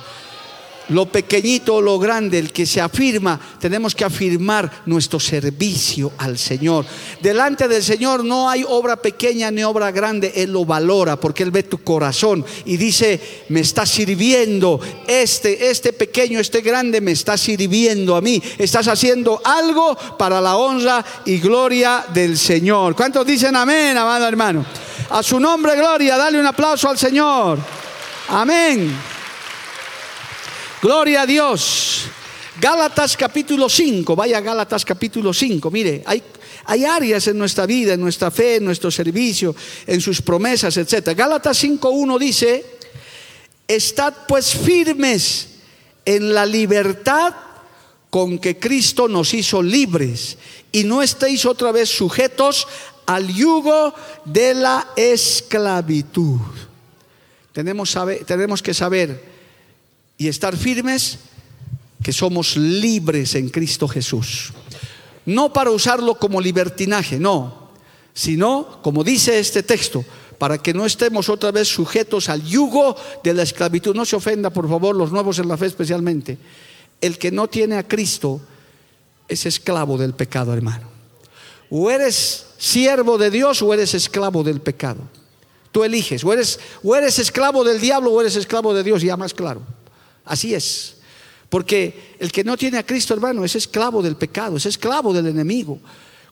[0.90, 6.38] lo pequeñito o lo grande, el que se afirma, tenemos que afirmar nuestro servicio al
[6.38, 6.86] Señor.
[7.22, 11.52] Delante del Señor no hay obra pequeña ni obra grande, Él lo valora porque Él
[11.52, 17.38] ve tu corazón y dice, me está sirviendo, este, este pequeño, este grande me está
[17.38, 22.96] sirviendo a mí, estás haciendo algo para la honra y gloria del Señor.
[22.96, 24.66] ¿Cuántos dicen amén, amado hermano?
[25.10, 27.58] A su nombre, gloria, dale un aplauso al Señor.
[28.30, 29.19] Amén.
[30.82, 32.06] Gloria a Dios.
[32.60, 36.24] Gálatas capítulo 5, vaya Gálatas capítulo 5, mire, hay,
[36.66, 39.56] hay áreas en nuestra vida, en nuestra fe, en nuestro servicio,
[39.88, 41.14] en sus promesas, etc.
[41.16, 42.66] Gálatas 5.1 dice,
[43.68, 45.50] estad pues firmes
[46.06, 47.34] en la libertad
[48.10, 50.38] con que Cristo nos hizo libres
[50.72, 52.68] y no estéis otra vez sujetos
[53.06, 53.94] al yugo
[54.26, 56.40] de la esclavitud.
[57.54, 59.29] Tenemos, tenemos que saber
[60.20, 61.18] y estar firmes
[62.04, 64.52] que somos libres en Cristo Jesús.
[65.26, 67.70] No para usarlo como libertinaje, no,
[68.14, 70.04] sino, como dice este texto,
[70.38, 73.96] para que no estemos otra vez sujetos al yugo de la esclavitud.
[73.96, 76.38] No se ofenda, por favor, los nuevos en la fe especialmente.
[77.00, 78.42] El que no tiene a Cristo
[79.28, 80.88] es esclavo del pecado, hermano.
[81.70, 85.00] O eres siervo de Dios o eres esclavo del pecado.
[85.72, 89.16] Tú eliges, o eres, o eres esclavo del diablo o eres esclavo de Dios, ya
[89.16, 89.62] más claro.
[90.30, 90.96] Así es.
[91.50, 95.26] Porque el que no tiene a Cristo, hermano, es esclavo del pecado, es esclavo del
[95.26, 95.80] enemigo.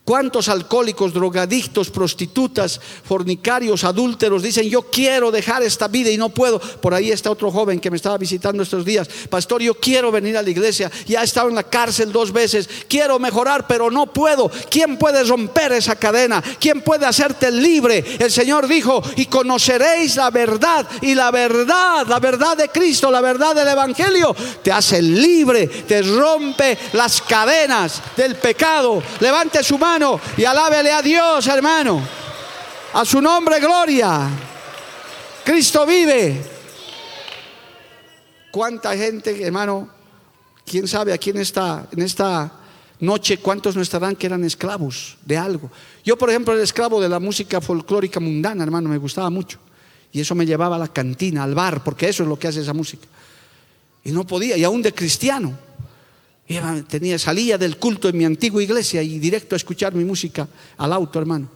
[0.08, 6.58] ¿Cuántos alcohólicos, drogadictos, prostitutas, fornicarios, adúlteros dicen, yo quiero dejar esta vida y no puedo?
[6.58, 9.06] Por ahí está otro joven que me estaba visitando estos días.
[9.28, 10.90] Pastor, yo quiero venir a la iglesia.
[11.06, 12.70] Ya he estado en la cárcel dos veces.
[12.88, 14.50] Quiero mejorar, pero no puedo.
[14.70, 16.42] ¿Quién puede romper esa cadena?
[16.58, 18.02] ¿Quién puede hacerte libre?
[18.18, 20.88] El Señor dijo, y conoceréis la verdad.
[21.02, 26.00] Y la verdad, la verdad de Cristo, la verdad del Evangelio, te hace libre, te
[26.00, 29.02] rompe las cadenas del pecado.
[29.20, 29.97] Levante su mano
[30.36, 32.00] y alábele a Dios, hermano.
[32.94, 34.28] A su nombre, gloria.
[35.44, 36.40] Cristo vive.
[38.50, 39.88] ¿Cuánta gente, hermano?
[40.64, 42.52] ¿Quién sabe aquí en esta, en esta
[43.00, 45.70] noche cuántos no estarán que eran esclavos de algo?
[46.04, 49.58] Yo, por ejemplo, era esclavo de la música folclórica mundana, hermano, me gustaba mucho.
[50.12, 52.60] Y eso me llevaba a la cantina, al bar, porque eso es lo que hace
[52.60, 53.06] esa música.
[54.04, 55.67] Y no podía, y aún de cristiano.
[56.88, 60.92] Tenía, salía del culto en mi antigua iglesia y directo a escuchar mi música al
[60.94, 61.50] auto, hermano.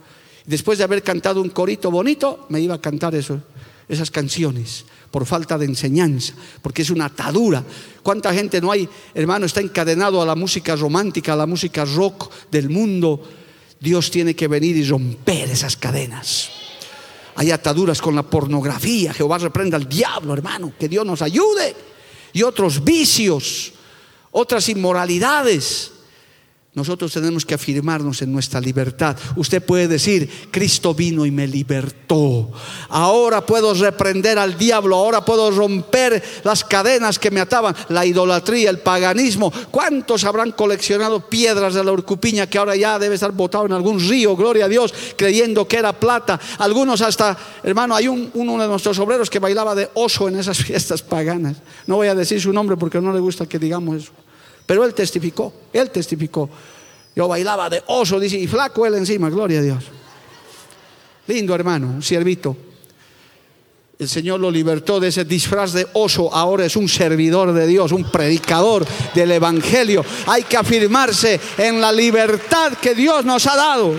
[0.45, 3.41] Después de haber cantado un corito bonito, me iba a cantar eso,
[3.89, 7.65] esas canciones por falta de enseñanza, porque es una atadura.
[8.03, 12.31] ¿Cuánta gente no hay, hermano, está encadenado a la música romántica, a la música rock
[12.51, 13.23] del mundo?
[13.79, 16.51] Dios tiene que venir y romper esas cadenas.
[17.35, 19.13] Hay ataduras con la pornografía.
[19.13, 20.73] Jehová reprenda al diablo, hermano.
[20.79, 21.75] Que Dios nos ayude.
[22.33, 23.73] Y otros vicios
[24.33, 25.93] otras inmoralidades.
[26.75, 29.15] Nosotros tenemos que afirmarnos en nuestra libertad.
[29.37, 32.51] Usted puede decir, Cristo vino y me libertó.
[32.89, 38.71] Ahora puedo reprender al diablo, ahora puedo romper las cadenas que me ataban, la idolatría,
[38.71, 39.53] el paganismo.
[39.71, 44.01] ¿Cuántos habrán coleccionado piedras de la urcupiña que ahora ya debe estar botado en algún
[44.01, 46.41] río, gloria a Dios, creyendo que era plata?
[46.57, 51.03] Algunos hasta, hermano, hay uno de nuestros obreros que bailaba de oso en esas fiestas
[51.03, 51.59] paganas.
[51.87, 54.22] No voy a decir su nombre porque no le gusta que digamos eso.
[54.73, 56.49] Pero él testificó, él testificó.
[57.15, 59.85] Yo bailaba de oso, dice, y flaco él encima, gloria a Dios.
[61.27, 62.57] Lindo hermano, un siervito.
[63.99, 67.93] El Señor lo libertó de ese disfraz de oso, ahora es un servidor de Dios,
[67.93, 70.03] un predicador del Evangelio.
[70.27, 73.93] Hay que afirmarse en la libertad que Dios nos ha dado.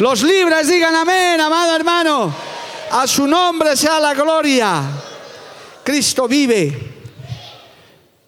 [0.00, 2.34] Los libres digan amén, amado hermano.
[2.90, 4.82] A su nombre sea la gloria.
[5.82, 6.93] Cristo vive.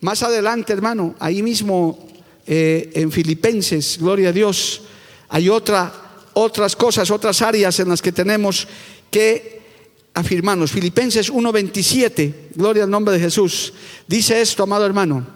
[0.01, 2.09] Más adelante, hermano, ahí mismo
[2.47, 4.83] eh, en Filipenses, gloria a Dios,
[5.29, 5.93] hay otra,
[6.35, 8.69] otras cosas, otras áreas en las que tenemos
[9.11, 9.63] que
[10.15, 10.71] afirmarnos.
[10.71, 13.73] Filipenses 1.27, gloria al nombre de Jesús.
[14.07, 15.27] Dice esto, amado hermano.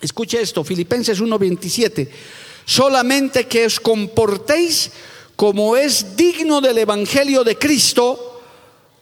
[0.00, 2.08] Escuche esto, Filipenses 1.27.
[2.64, 4.90] Solamente que os comportéis
[5.36, 8.42] como es digno del Evangelio de Cristo,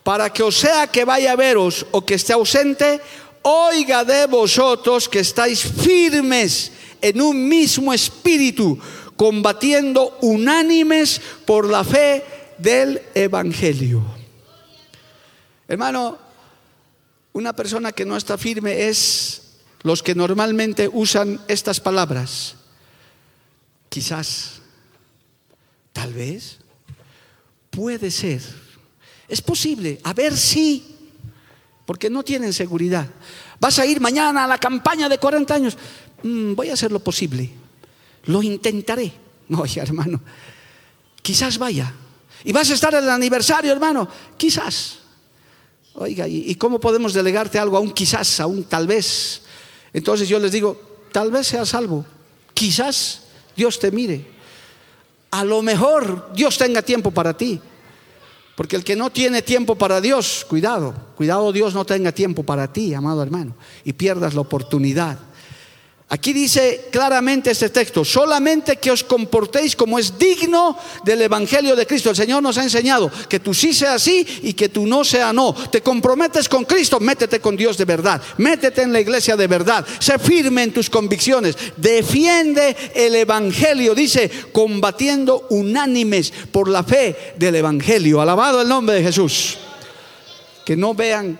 [0.03, 2.99] para que o sea que vaya a veros o que esté ausente,
[3.43, 8.79] oiga de vosotros que estáis firmes en un mismo espíritu,
[9.15, 12.23] combatiendo unánimes por la fe
[12.57, 14.03] del Evangelio.
[15.67, 16.17] Hermano,
[17.33, 19.41] una persona que no está firme es
[19.81, 22.55] los que normalmente usan estas palabras.
[23.89, 24.61] Quizás,
[25.91, 26.59] tal vez,
[27.69, 28.41] puede ser,
[29.27, 30.92] es posible, a ver si,
[31.85, 33.07] porque no tienen seguridad.
[33.59, 35.77] Vas a ir mañana a la campaña de 40 años.
[36.23, 37.49] Mm, voy a hacer lo posible,
[38.25, 39.11] lo intentaré.
[39.57, 40.21] Oye, hermano,
[41.21, 41.93] quizás vaya.
[42.43, 44.99] Y vas a estar en el aniversario, hermano, quizás.
[45.95, 49.43] Oiga, ¿y, cómo podemos delegarte algo a un quizás, a un tal vez?
[49.93, 52.03] Entonces yo les digo, tal vez seas salvo,
[52.55, 53.21] quizás
[53.55, 54.25] Dios te mire,
[55.29, 57.61] a lo mejor Dios tenga tiempo para ti,
[58.55, 62.71] porque el que no tiene tiempo para Dios, cuidado, cuidado Dios no tenga tiempo para
[62.71, 65.17] ti, amado hermano, y pierdas la oportunidad.
[66.13, 71.87] Aquí dice claramente este texto, solamente que os comportéis como es digno del Evangelio de
[71.87, 72.11] Cristo.
[72.11, 75.33] El Señor nos ha enseñado que tú sí sea sí y que tú no sea
[75.33, 75.55] no.
[75.71, 79.87] Te comprometes con Cristo, métete con Dios de verdad, métete en la iglesia de verdad,
[79.97, 87.55] sé firme en tus convicciones, defiende el Evangelio, dice, combatiendo unánimes por la fe del
[87.55, 88.21] Evangelio.
[88.21, 89.57] Alabado el nombre de Jesús.
[90.63, 91.39] Que no vean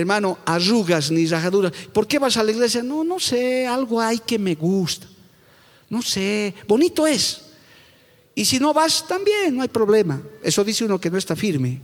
[0.00, 1.72] hermano, arrugas ni rajaduras.
[1.92, 2.82] ¿Por qué vas a la iglesia?
[2.82, 5.06] No, no sé, algo hay que me gusta.
[5.88, 7.42] No sé, bonito es.
[8.34, 10.20] Y si no vas, también no hay problema.
[10.42, 11.80] Eso dice uno que no está firme.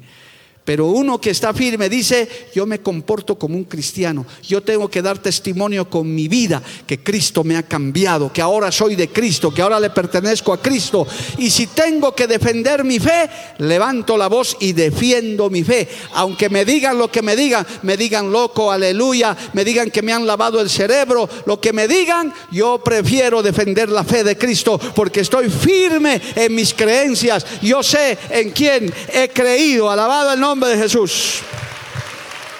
[0.64, 5.03] Pero uno que está firme dice, yo me comporto como un cristiano, yo tengo que
[5.03, 9.53] dar testimonio con mi vida que Cristo me ha cambiado, que ahora soy de Cristo,
[9.53, 11.05] que ahora le pertenezco a Cristo.
[11.38, 15.88] Y si tengo que defender mi fe, levanto la voz y defiendo mi fe.
[16.14, 20.12] Aunque me digan lo que me digan, me digan loco, aleluya, me digan que me
[20.12, 24.79] han lavado el cerebro, lo que me digan, yo prefiero defender la fe de Cristo
[24.94, 27.44] porque estoy firme en mis creencias.
[27.61, 31.41] Yo sé en quién he creído, alabado el nombre nombre de Jesús.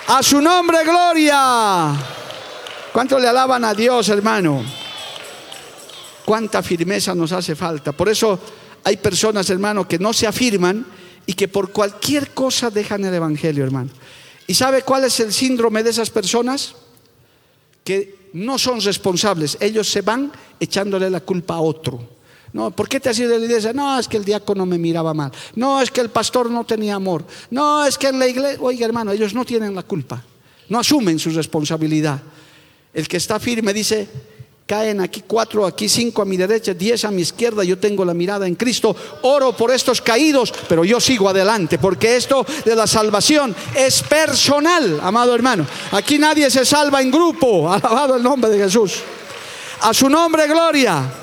[0.07, 1.95] A su nombre, gloria.
[2.91, 4.65] ¿Cuánto le alaban a Dios, hermano?
[6.25, 7.93] Cuánta firmeza nos hace falta.
[7.93, 8.39] Por eso
[8.83, 10.87] hay personas, hermano, que no se afirman
[11.27, 13.91] y que por cualquier cosa dejan el Evangelio, hermano.
[14.47, 16.75] ¿Y sabe cuál es el síndrome de esas personas?
[17.85, 19.59] Que no son responsables.
[19.61, 22.09] Ellos se van echándole la culpa a otro.
[22.53, 23.73] No, ¿por qué te has ido de la iglesia?
[23.73, 25.33] No, es que el diácono me miraba mal.
[25.55, 27.25] No, es que el pastor no tenía amor.
[27.51, 30.23] No, es que en la iglesia, oiga hermano, ellos no tienen la culpa.
[30.69, 32.21] No asumen su responsabilidad.
[32.93, 34.07] El que está firme dice,
[34.67, 38.13] caen aquí cuatro, aquí cinco a mi derecha, diez a mi izquierda, yo tengo la
[38.13, 42.87] mirada en Cristo, oro por estos caídos, pero yo sigo adelante, porque esto de la
[42.87, 45.67] salvación es personal, amado hermano.
[45.93, 49.01] Aquí nadie se salva en grupo, alabado el nombre de Jesús.
[49.81, 51.22] A su nombre, gloria.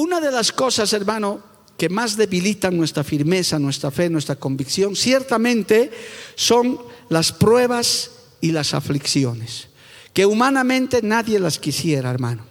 [0.00, 1.42] Una de las cosas, hermano,
[1.76, 5.90] que más debilitan nuestra firmeza, nuestra fe, nuestra convicción, ciertamente
[6.36, 8.10] son las pruebas
[8.40, 9.68] y las aflicciones,
[10.14, 12.46] que humanamente nadie las quisiera, hermano.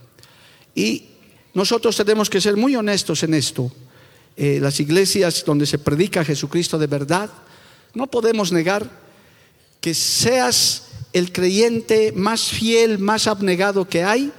[0.75, 1.05] Y
[1.55, 3.71] nosotros tenemos que ser muy honestos en esto.
[4.37, 7.31] Eh, las iglesias donde se predica Jesucristo de verdad,
[7.95, 8.87] no podemos negar
[9.81, 10.83] que seas
[11.13, 14.31] el creyente más fiel, más abnegado que hay,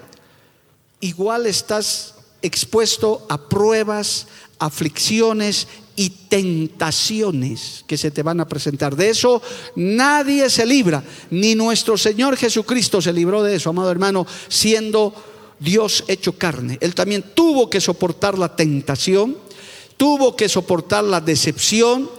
[1.00, 4.26] igual estás expuesto a pruebas,
[4.58, 8.96] aflicciones y tentaciones que se te van a presentar.
[8.96, 9.42] De eso
[9.76, 15.14] nadie se libra, ni nuestro Señor Jesucristo se libró de eso, amado hermano, siendo
[15.58, 16.78] Dios hecho carne.
[16.80, 19.36] Él también tuvo que soportar la tentación,
[19.96, 22.10] tuvo que soportar la decepción,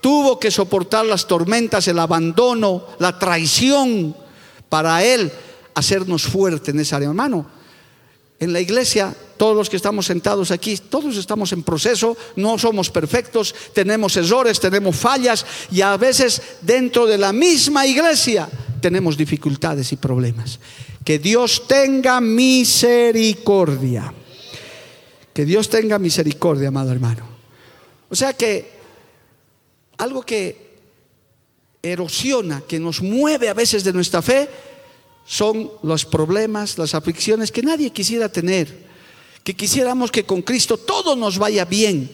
[0.00, 4.14] tuvo que soportar las tormentas, el abandono, la traición,
[4.68, 5.32] para Él
[5.74, 7.08] hacernos fuerte en esa área.
[7.08, 7.46] Hermano,
[8.38, 12.90] en la iglesia, todos los que estamos sentados aquí, todos estamos en proceso, no somos
[12.90, 18.48] perfectos, tenemos errores, tenemos fallas y a veces dentro de la misma iglesia
[18.80, 20.60] tenemos dificultades y problemas.
[21.04, 24.12] Que Dios tenga misericordia.
[25.32, 27.26] Que Dios tenga misericordia, amado hermano.
[28.08, 28.70] O sea que
[29.98, 30.64] algo que
[31.82, 34.48] erosiona, que nos mueve a veces de nuestra fe,
[35.26, 38.83] son los problemas, las aflicciones que nadie quisiera tener,
[39.44, 42.10] que quisiéramos que con Cristo todo nos vaya bien,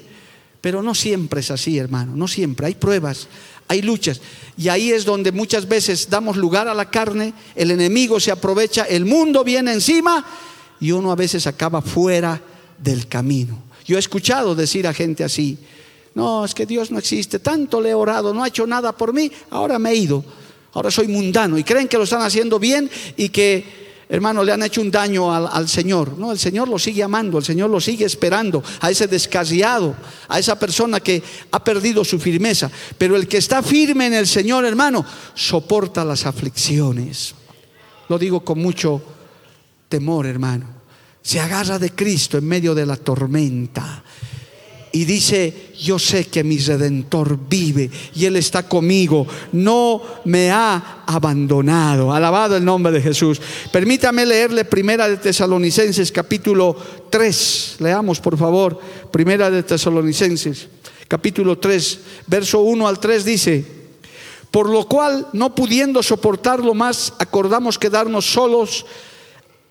[0.60, 3.28] pero no siempre es así, hermano, no siempre, hay pruebas,
[3.68, 4.20] hay luchas,
[4.58, 8.82] y ahí es donde muchas veces damos lugar a la carne, el enemigo se aprovecha,
[8.82, 10.26] el mundo viene encima
[10.80, 12.42] y uno a veces acaba fuera
[12.76, 13.62] del camino.
[13.86, 15.56] Yo he escuchado decir a gente así,
[16.14, 19.14] no, es que Dios no existe, tanto le he orado, no ha hecho nada por
[19.14, 20.24] mí, ahora me he ido
[20.72, 23.79] ahora soy mundano y creen que lo están haciendo bien y que
[24.10, 26.18] hermano, le han hecho un daño al, Señor.
[26.18, 29.94] No, el Señor lo sigue amando, el Señor lo sigue esperando, a ese descasiado,
[30.28, 32.70] a esa persona que ha perdido su firmeza.
[32.98, 37.34] Pero el que está firme en el Señor, hermano, soporta las aflicciones.
[38.08, 39.00] Lo digo con mucho
[39.88, 40.66] temor, hermano.
[41.22, 44.02] Se agarra de Cristo en medio de la tormenta
[44.92, 51.04] y dice, yo sé que mi redentor vive y Él está conmigo, no me ha
[51.06, 52.12] abandonado.
[52.12, 53.40] Alabado el nombre de Jesús.
[53.72, 56.76] Permítame leerle Primera de Tesalonicenses capítulo
[57.10, 57.76] 3.
[57.80, 58.78] Leamos por favor,
[59.10, 60.68] Primera de Tesalonicenses
[61.10, 63.64] capítulo 3, verso 1 al 3 dice,
[64.52, 68.86] por lo cual, no pudiendo soportarlo más, acordamos quedarnos solos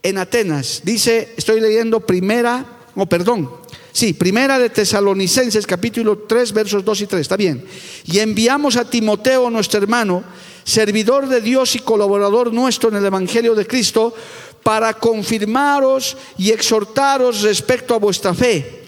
[0.04, 0.82] en Atenas.
[0.84, 3.50] Dice, estoy leyendo primera, o perdón,
[3.92, 7.66] Sí, primera de Tesalonicenses capítulo 3 versos 2 y 3, está bien.
[8.06, 10.24] Y enviamos a Timoteo, nuestro hermano,
[10.64, 14.14] servidor de Dios y colaborador nuestro en el Evangelio de Cristo,
[14.62, 18.84] para confirmaros y exhortaros respecto a vuestra fe,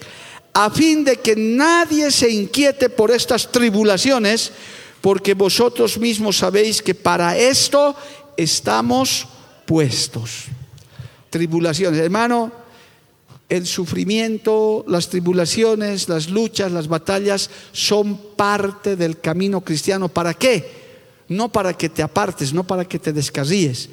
[0.52, 4.52] a fin de que nadie se inquiete por estas tribulaciones,
[5.00, 7.96] porque vosotros mismos sabéis que para esto
[8.36, 9.26] estamos
[9.66, 10.44] puestos.
[11.30, 12.61] Tribulaciones, hermano,
[13.52, 20.08] el sufrimiento, las tribulaciones, las luchas, las batallas son parte del camino cristiano.
[20.08, 20.64] ¿Para qué?
[21.28, 23.90] No para que te apartes, no para que te descarríes,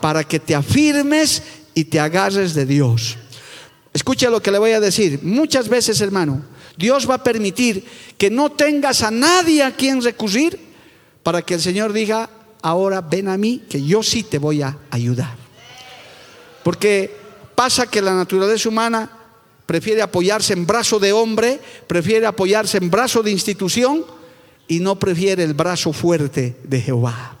[0.00, 1.42] para que te afirmes
[1.74, 3.18] y te agarres de Dios.
[3.92, 5.20] Escucha lo que le voy a decir.
[5.22, 6.42] Muchas veces, hermano,
[6.78, 7.84] Dios va a permitir
[8.16, 10.58] que no tengas a nadie a quien recurrir
[11.22, 12.30] para que el Señor diga,
[12.62, 15.36] ahora ven a mí, que yo sí te voy a ayudar.
[16.64, 17.21] Porque
[17.62, 19.08] Pasa que la naturaleza humana
[19.66, 24.04] prefiere apoyarse en brazo de hombre, prefiere apoyarse en brazo de institución
[24.66, 27.36] y no prefiere el brazo fuerte de Jehová.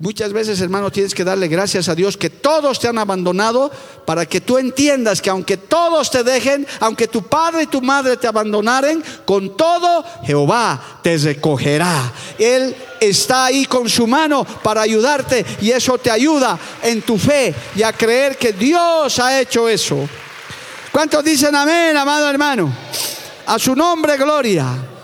[0.00, 3.68] Muchas veces, hermano, tienes que darle gracias a Dios que todos te han abandonado
[4.06, 8.16] para que tú entiendas que aunque todos te dejen, aunque tu padre y tu madre
[8.16, 12.12] te abandonaren, con todo Jehová te recogerá.
[12.38, 17.52] Él está ahí con su mano para ayudarte y eso te ayuda en tu fe
[17.74, 20.08] y a creer que Dios ha hecho eso.
[20.92, 22.72] ¿Cuántos dicen amén, amado hermano?
[23.46, 24.97] A su nombre, gloria.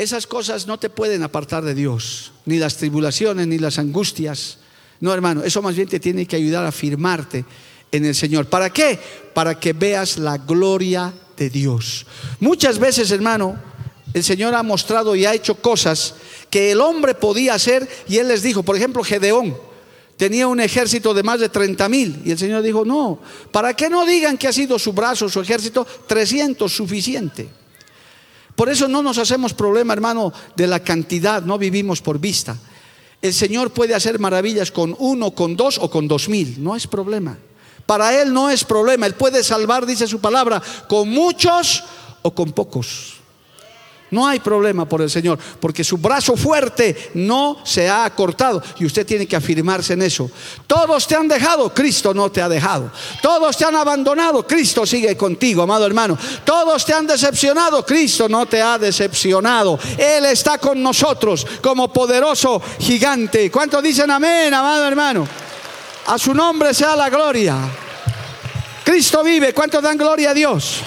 [0.00, 4.56] Esas cosas no te pueden apartar de Dios, ni las tribulaciones, ni las angustias.
[4.98, 7.44] No, hermano, eso más bien te tiene que ayudar a firmarte
[7.92, 8.46] en el Señor.
[8.46, 8.98] ¿Para qué?
[9.34, 12.06] Para que veas la gloria de Dios.
[12.38, 13.60] Muchas veces, hermano,
[14.14, 16.14] el Señor ha mostrado y ha hecho cosas
[16.48, 19.54] que el hombre podía hacer y Él les dijo, por ejemplo, Gedeón
[20.16, 23.20] tenía un ejército de más de 30 mil y el Señor dijo, no,
[23.52, 25.86] ¿para qué no digan que ha sido su brazo, su ejército?
[26.06, 27.59] 300 suficiente.
[28.54, 32.56] Por eso no nos hacemos problema, hermano, de la cantidad, no vivimos por vista.
[33.22, 36.86] El Señor puede hacer maravillas con uno, con dos o con dos mil, no es
[36.86, 37.38] problema.
[37.86, 41.84] Para Él no es problema, Él puede salvar, dice su palabra, con muchos
[42.22, 43.19] o con pocos.
[44.10, 48.84] No hay problema por el Señor, porque su brazo fuerte no se ha acortado y
[48.84, 50.30] usted tiene que afirmarse en eso.
[50.66, 52.90] Todos te han dejado, Cristo no te ha dejado.
[53.22, 56.18] Todos te han abandonado, Cristo sigue contigo, amado hermano.
[56.44, 59.78] Todos te han decepcionado, Cristo no te ha decepcionado.
[59.96, 63.50] Él está con nosotros como poderoso gigante.
[63.50, 65.28] ¿Cuántos dicen amén, amado hermano?
[66.06, 67.56] A su nombre sea la gloria.
[68.82, 69.54] Cristo vive.
[69.54, 70.80] ¿Cuántos dan gloria a Dios?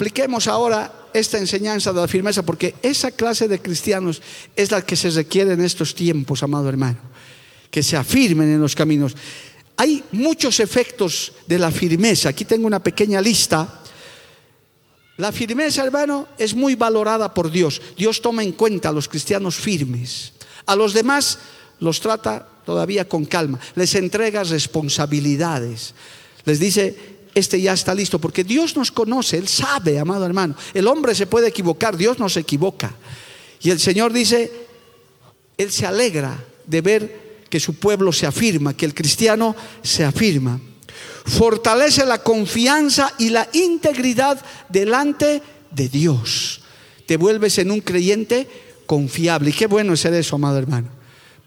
[0.00, 4.22] Apliquemos ahora esta enseñanza de la firmeza, porque esa clase de cristianos
[4.56, 6.96] es la que se requiere en estos tiempos, amado hermano,
[7.70, 9.14] que se afirmen en los caminos.
[9.76, 12.30] Hay muchos efectos de la firmeza.
[12.30, 13.82] Aquí tengo una pequeña lista.
[15.18, 17.82] La firmeza, hermano, es muy valorada por Dios.
[17.94, 20.32] Dios toma en cuenta a los cristianos firmes.
[20.64, 21.40] A los demás
[21.78, 23.60] los trata todavía con calma.
[23.74, 25.92] Les entrega responsabilidades.
[26.46, 30.54] Les dice, este ya está listo, porque Dios nos conoce, Él sabe, amado hermano.
[30.72, 32.94] El hombre se puede equivocar, Dios no se equivoca.
[33.60, 34.52] Y el Señor dice,
[35.58, 40.60] Él se alegra de ver que su pueblo se afirma, que el cristiano se afirma.
[41.24, 46.62] Fortalece la confianza y la integridad delante de Dios.
[47.06, 48.48] Te vuelves en un creyente
[48.86, 49.50] confiable.
[49.50, 50.88] Y qué bueno es ser eso, amado hermano.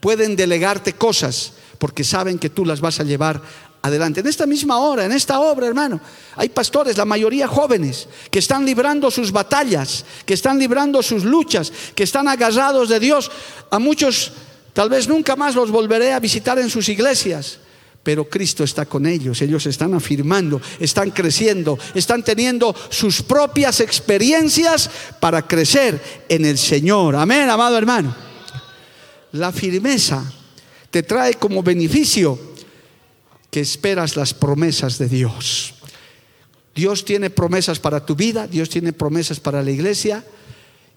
[0.00, 3.42] Pueden delegarte cosas porque saben que tú las vas a llevar
[3.84, 4.20] adelante.
[4.20, 6.00] En esta misma hora, en esta obra, hermano,
[6.36, 11.70] hay pastores, la mayoría jóvenes, que están librando sus batallas, que están librando sus luchas,
[11.94, 13.30] que están agarrados de Dios.
[13.70, 14.32] A muchos
[14.72, 17.58] tal vez nunca más los volveré a visitar en sus iglesias.
[18.02, 24.90] Pero Cristo está con ellos, ellos están afirmando, están creciendo, están teniendo sus propias experiencias
[25.20, 27.16] para crecer en el Señor.
[27.16, 28.16] Amén, amado hermano.
[29.32, 30.24] la firmeza
[30.90, 32.53] te trae como beneficio
[33.54, 35.74] que esperas las promesas de Dios.
[36.74, 40.24] Dios tiene promesas para tu vida, Dios tiene promesas para la iglesia.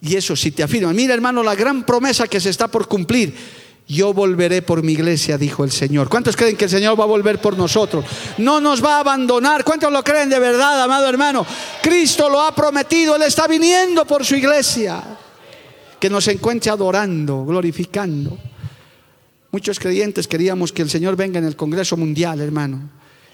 [0.01, 3.35] Y eso si te afirma, mira hermano, la gran promesa que se está por cumplir.
[3.87, 6.09] Yo volveré por mi iglesia, dijo el Señor.
[6.09, 8.03] ¿Cuántos creen que el Señor va a volver por nosotros?
[8.39, 9.63] No nos va a abandonar.
[9.63, 11.45] ¿Cuántos lo creen de verdad, amado hermano?
[11.83, 15.03] Cristo lo ha prometido, Él está viniendo por su iglesia.
[15.99, 18.35] Que nos encuentre adorando, glorificando.
[19.57, 22.79] Muchos creyentes queríamos que el Señor venga en el Congreso Mundial, hermano.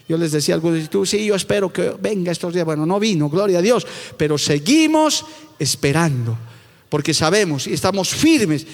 [0.08, 2.64] Yo les decía a algunos, tú sí, yo espero que venga estos días.
[2.64, 5.26] Bueno, no vino, gloria a Dios, pero seguimos
[5.58, 6.38] esperando,
[6.88, 8.66] porque sabemos y estamos firmes.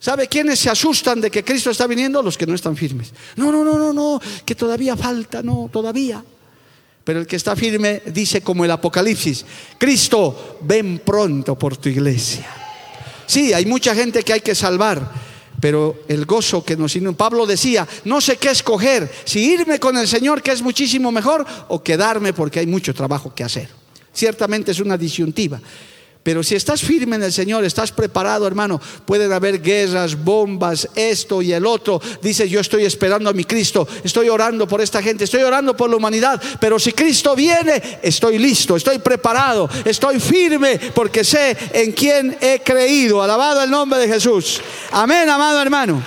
[0.00, 2.24] ¿Sabe quiénes se asustan de que Cristo está viniendo?
[2.24, 3.12] Los que no están firmes.
[3.36, 6.24] No, no, no, no, no, que todavía falta, no, todavía.
[7.04, 9.46] Pero el que está firme dice como el Apocalipsis,
[9.78, 12.48] Cristo, ven pronto por tu iglesia.
[13.26, 15.29] Sí, hay mucha gente que hay que salvar,
[15.60, 20.08] pero el gozo que nos Pablo decía, no sé qué escoger, si irme con el
[20.08, 23.68] Señor, que es muchísimo mejor, o quedarme porque hay mucho trabajo que hacer.
[24.12, 25.60] Ciertamente es una disyuntiva.
[26.30, 31.42] Pero si estás firme en el Señor, estás preparado, hermano, pueden haber guerras, bombas, esto
[31.42, 32.00] y el otro.
[32.22, 35.90] Dice, yo estoy esperando a mi Cristo, estoy orando por esta gente, estoy orando por
[35.90, 36.40] la humanidad.
[36.60, 42.60] Pero si Cristo viene, estoy listo, estoy preparado, estoy firme porque sé en quién he
[42.60, 43.20] creído.
[43.20, 44.60] Alabado el nombre de Jesús.
[44.92, 46.00] Amén, amado hermano.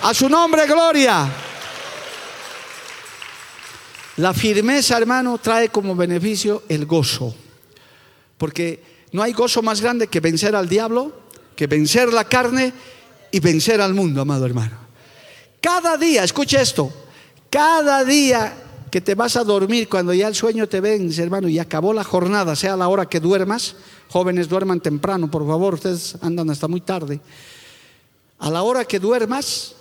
[0.00, 1.30] A su nombre, gloria.
[4.16, 7.34] La firmeza, hermano, trae como beneficio el gozo.
[8.38, 11.12] Porque no hay gozo más grande que vencer al diablo,
[11.54, 12.72] que vencer la carne
[13.30, 14.76] y vencer al mundo, amado hermano.
[15.60, 16.92] Cada día, escucha esto,
[17.50, 18.54] cada día
[18.90, 22.04] que te vas a dormir, cuando ya el sueño te vence, hermano, y acabó la
[22.04, 23.76] jornada, sea la hora que duermas,
[24.10, 27.20] jóvenes duerman temprano, por favor, ustedes andan hasta muy tarde.
[28.38, 29.76] A la hora que duermas,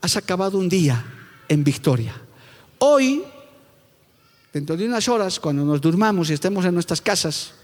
[0.00, 1.04] has acabado un día
[1.48, 2.14] en victoria.
[2.78, 3.22] Hoy,
[4.52, 7.54] dentro de unas horas, cuando nos durmamos y estemos en nuestras casas,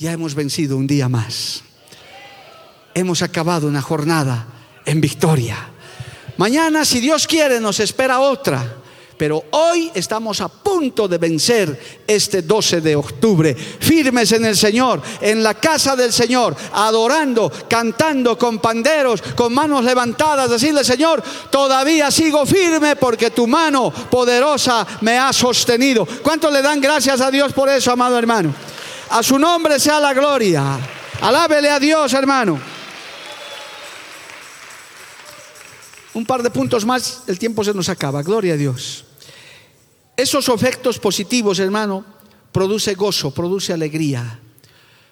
[0.00, 1.62] ya hemos vencido un día más.
[2.94, 4.46] Hemos acabado una jornada
[4.86, 5.58] en victoria.
[6.38, 8.76] Mañana, si Dios quiere, nos espera otra.
[9.18, 15.02] Pero hoy estamos a punto de vencer este 12 de octubre, firmes en el Señor,
[15.20, 22.10] en la casa del Señor, adorando, cantando con panderos, con manos levantadas, decirle, Señor, todavía
[22.10, 26.08] sigo firme porque tu mano poderosa me ha sostenido.
[26.22, 28.54] ¿Cuánto le dan gracias a Dios por eso, amado hermano?
[29.10, 30.78] A su nombre sea la gloria.
[31.20, 32.60] Alábele a Dios, hermano.
[36.14, 38.22] Un par de puntos más, el tiempo se nos acaba.
[38.22, 39.04] Gloria a Dios.
[40.16, 42.04] Esos efectos positivos, hermano,
[42.52, 44.38] produce gozo, produce alegría.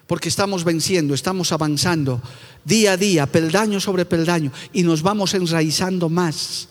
[0.07, 2.21] Porque estamos venciendo, estamos avanzando
[2.63, 6.69] día a día, peldaño sobre peldaño, y nos vamos enraizando más.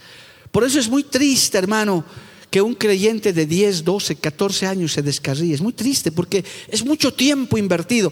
[0.50, 2.04] Por eso es muy triste, hermano,
[2.50, 5.54] que un creyente de 10, 12, 14 años se descarríe.
[5.54, 8.10] Es muy triste porque es mucho tiempo invertido.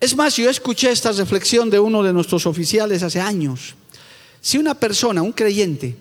[0.00, 3.74] Es más, yo escuché esta reflexión de uno de nuestros oficiales hace años.
[4.40, 5.96] Si una persona, un creyente,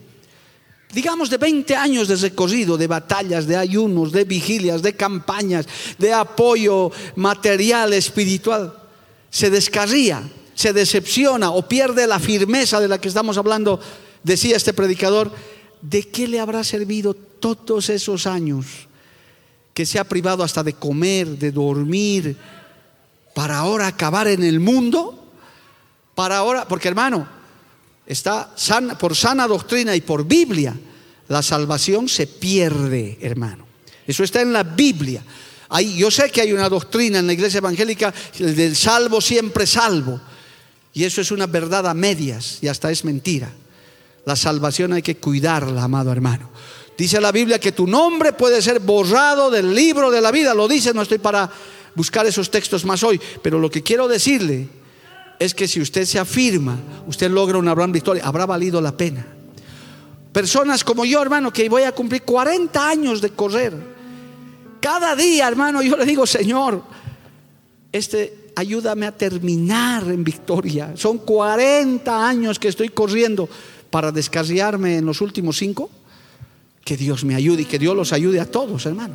[0.93, 5.67] digamos de 20 años de recorrido, de batallas, de ayunos, de vigilias, de campañas,
[5.97, 8.73] de apoyo material, espiritual,
[9.29, 10.23] se descarría,
[10.55, 13.79] se decepciona o pierde la firmeza de la que estamos hablando,
[14.23, 15.31] decía este predicador,
[15.81, 18.65] ¿de qué le habrá servido todos esos años
[19.73, 22.37] que se ha privado hasta de comer, de dormir,
[23.33, 25.17] para ahora acabar en el mundo?
[26.15, 27.27] Para ahora, porque hermano,
[28.05, 28.53] está
[28.99, 30.75] por sana doctrina y por Biblia,
[31.27, 33.65] la salvación se pierde, hermano.
[34.05, 35.23] Eso está en la Biblia.
[35.95, 40.19] yo sé que hay una doctrina en la iglesia evangélica del salvo siempre salvo.
[40.93, 43.49] Y eso es una verdad a medias y hasta es mentira.
[44.25, 46.49] La salvación hay que cuidarla, amado hermano.
[46.97, 50.53] Dice la Biblia que tu nombre puede ser borrado del libro de la vida.
[50.53, 51.49] Lo dice, no estoy para
[51.95, 53.19] buscar esos textos más hoy.
[53.41, 54.67] Pero lo que quiero decirle
[55.39, 59.25] es que si usted se afirma, usted logra una gran victoria, habrá valido la pena.
[60.31, 63.73] Personas como yo, hermano, que voy a cumplir 40 años de correr.
[64.79, 66.83] Cada día, hermano, yo le digo, Señor,
[67.91, 70.93] este, ayúdame a terminar en victoria.
[70.95, 73.49] Son 40 años que estoy corriendo
[73.91, 75.89] para descarriarme en los últimos cinco,
[76.83, 79.13] que Dios me ayude y que Dios los ayude a todos, hermano.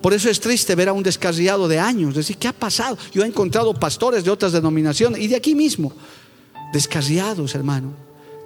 [0.00, 2.96] Por eso es triste ver a un descarriado de años, decir, ¿qué ha pasado?
[3.12, 5.92] Yo he encontrado pastores de otras denominaciones y de aquí mismo,
[6.72, 7.92] descarriados, hermano.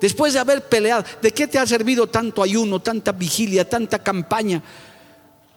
[0.01, 4.63] Después de haber peleado, ¿de qué te ha servido tanto ayuno, tanta vigilia, tanta campaña?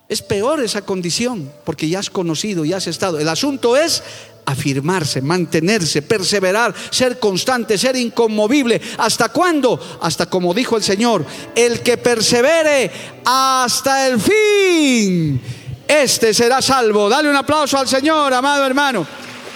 [0.08, 3.20] Es peor esa condición, porque ya has conocido, ya has estado.
[3.20, 4.02] El asunto es
[4.46, 8.82] afirmarse, mantenerse, perseverar, ser constante, ser inconmovible.
[8.98, 9.80] ¿Hasta cuándo?
[10.02, 11.26] Hasta como dijo el Señor,
[11.56, 12.92] el que persevere
[13.26, 15.42] hasta el fin,
[15.88, 17.10] este será salvo.
[17.10, 19.06] Dale un aplauso al Señor, amado hermano.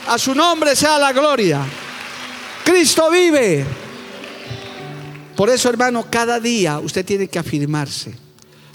[0.07, 1.65] A su nombre sea la gloria.
[2.63, 3.65] Cristo vive.
[5.35, 8.22] Por eso, hermano, cada día usted tiene que afirmarse.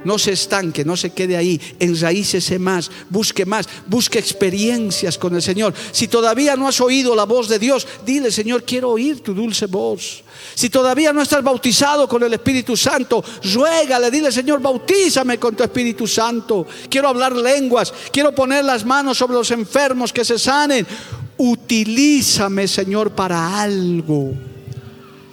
[0.04, 5.42] No se estanque, no se quede ahí, enraícese más, busque más, busque experiencias con el
[5.42, 5.74] Señor.
[5.90, 9.66] Si todavía no has oído la voz de Dios, dile, Señor, quiero oír tu dulce
[9.66, 10.22] voz.
[10.54, 15.64] Si todavía no estás bautizado con el Espíritu Santo, ruégale, dile, Señor, bautízame con tu
[15.64, 16.66] Espíritu Santo.
[16.88, 20.86] Quiero hablar lenguas, quiero poner las manos sobre los enfermos que se sanen.
[21.36, 24.32] Utilízame, Señor, para algo.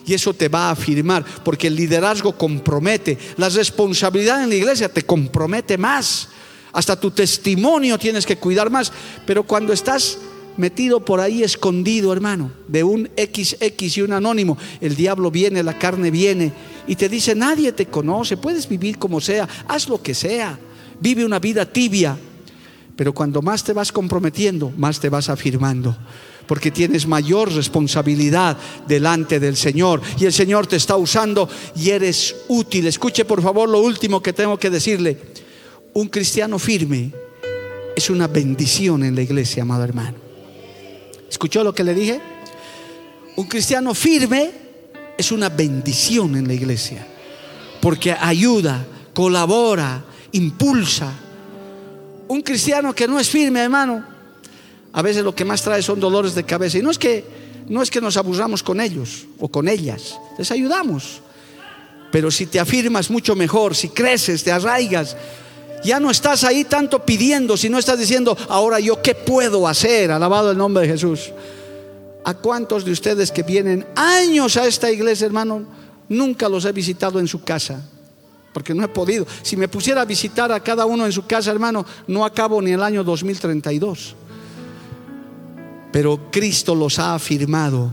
[0.05, 3.17] Y eso te va a afirmar, porque el liderazgo compromete.
[3.37, 6.29] La responsabilidad en la iglesia te compromete más.
[6.71, 8.91] Hasta tu testimonio tienes que cuidar más.
[9.25, 10.19] Pero cuando estás
[10.57, 15.77] metido por ahí escondido, hermano, de un XX y un anónimo, el diablo viene, la
[15.77, 16.53] carne viene
[16.87, 20.59] y te dice, nadie te conoce, puedes vivir como sea, haz lo que sea,
[20.99, 22.17] vive una vida tibia.
[22.95, 25.97] Pero cuando más te vas comprometiendo, más te vas afirmando
[26.47, 32.35] porque tienes mayor responsabilidad delante del Señor y el Señor te está usando y eres
[32.47, 32.87] útil.
[32.87, 35.17] Escuche por favor lo último que tengo que decirle.
[35.93, 37.11] Un cristiano firme
[37.95, 40.17] es una bendición en la iglesia, amado hermano.
[41.29, 42.21] ¿Escuchó lo que le dije?
[43.37, 44.51] Un cristiano firme
[45.17, 47.07] es una bendición en la iglesia
[47.85, 48.83] porque ayuda,
[49.13, 51.13] colabora, impulsa.
[52.27, 54.03] Un cristiano que no es firme, hermano,
[54.95, 56.77] a veces lo que más trae son dolores de cabeza.
[56.77, 57.25] Y no es que,
[57.67, 61.21] no es que nos aburramos con ellos o con ellas, les ayudamos.
[62.13, 65.17] Pero si te afirmas mucho mejor, si creces, te arraigas,
[65.83, 70.11] ya no estás ahí tanto pidiendo, si no estás diciendo, ahora yo qué puedo hacer,
[70.11, 71.33] alabado el nombre de Jesús.
[72.23, 75.65] ¿A cuántos de ustedes que vienen años a esta iglesia, hermano,
[76.07, 77.85] nunca los he visitado en su casa?
[78.53, 79.27] Porque no he podido.
[79.41, 82.71] Si me pusiera a visitar a cada uno en su casa, hermano, no acabo ni
[82.71, 84.15] el año 2032
[85.95, 87.89] pero Cristo los ha afirmado.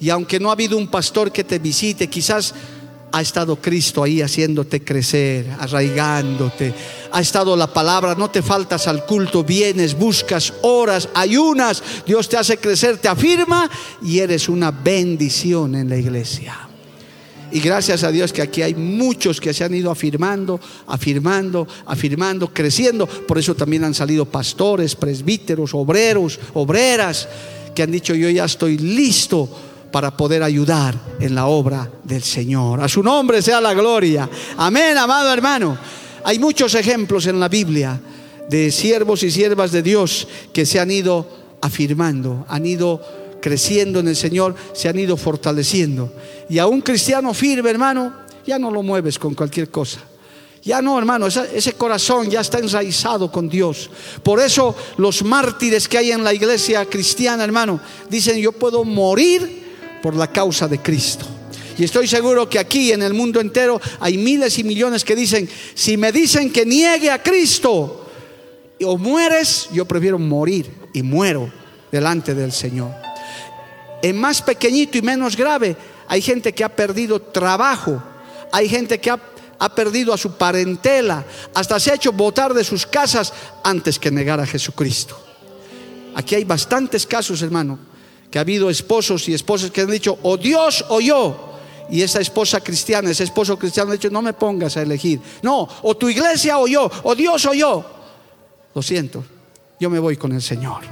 [0.00, 2.54] Y aunque no ha habido un pastor que te visite, quizás
[3.10, 6.72] ha estado Cristo ahí haciéndote crecer, arraigándote.
[7.10, 12.36] Ha estado la palabra, no te faltas al culto, vienes, buscas horas, ayunas, Dios te
[12.36, 13.68] hace crecer, te afirma
[14.00, 16.69] y eres una bendición en la iglesia.
[17.52, 22.52] Y gracias a Dios que aquí hay muchos que se han ido afirmando, afirmando, afirmando,
[22.52, 23.06] creciendo.
[23.06, 27.28] Por eso también han salido pastores, presbíteros, obreros, obreras,
[27.74, 29.48] que han dicho yo ya estoy listo
[29.90, 32.80] para poder ayudar en la obra del Señor.
[32.80, 34.28] A su nombre sea la gloria.
[34.56, 35.76] Amén, amado hermano.
[36.24, 38.00] Hay muchos ejemplos en la Biblia
[38.48, 41.26] de siervos y siervas de Dios que se han ido
[41.60, 43.00] afirmando, han ido
[43.40, 46.12] creciendo en el Señor, se han ido fortaleciendo.
[46.48, 48.12] Y a un cristiano firme, hermano,
[48.46, 50.00] ya no lo mueves con cualquier cosa.
[50.62, 53.90] Ya no, hermano, ese, corazón ya está enraizado con Dios.
[54.22, 57.80] Por eso los mártires que hay en la iglesia cristiana, hermano,
[58.10, 61.24] dicen, yo puedo morir por la causa de Cristo.
[61.78, 65.48] Y estoy seguro que aquí en el mundo entero hay miles y millones que dicen,
[65.74, 68.06] si me dicen que niegue a Cristo
[68.84, 71.50] o mueres, yo prefiero morir y muero
[71.90, 73.09] delante del Señor.
[74.02, 75.76] En más pequeñito y menos grave,
[76.08, 78.02] hay gente que ha perdido trabajo,
[78.52, 79.18] hay gente que ha,
[79.74, 81.24] perdido a su parentela,
[81.54, 83.32] hasta se ha hecho votar de sus casas
[83.62, 85.20] antes que negar a Jesucristo.
[86.14, 87.78] Aquí hay bastantes casos, hermano,
[88.30, 91.50] que ha habido esposos y esposas que han dicho, o Dios o yo.
[91.90, 95.20] Y esa esposa cristiana, ese esposo cristiano ha dicho, no me pongas a elegir.
[95.42, 97.84] No, o tu iglesia o yo, o Dios o yo.
[98.74, 99.24] Lo siento,
[99.78, 100.82] yo me voy con el Señor.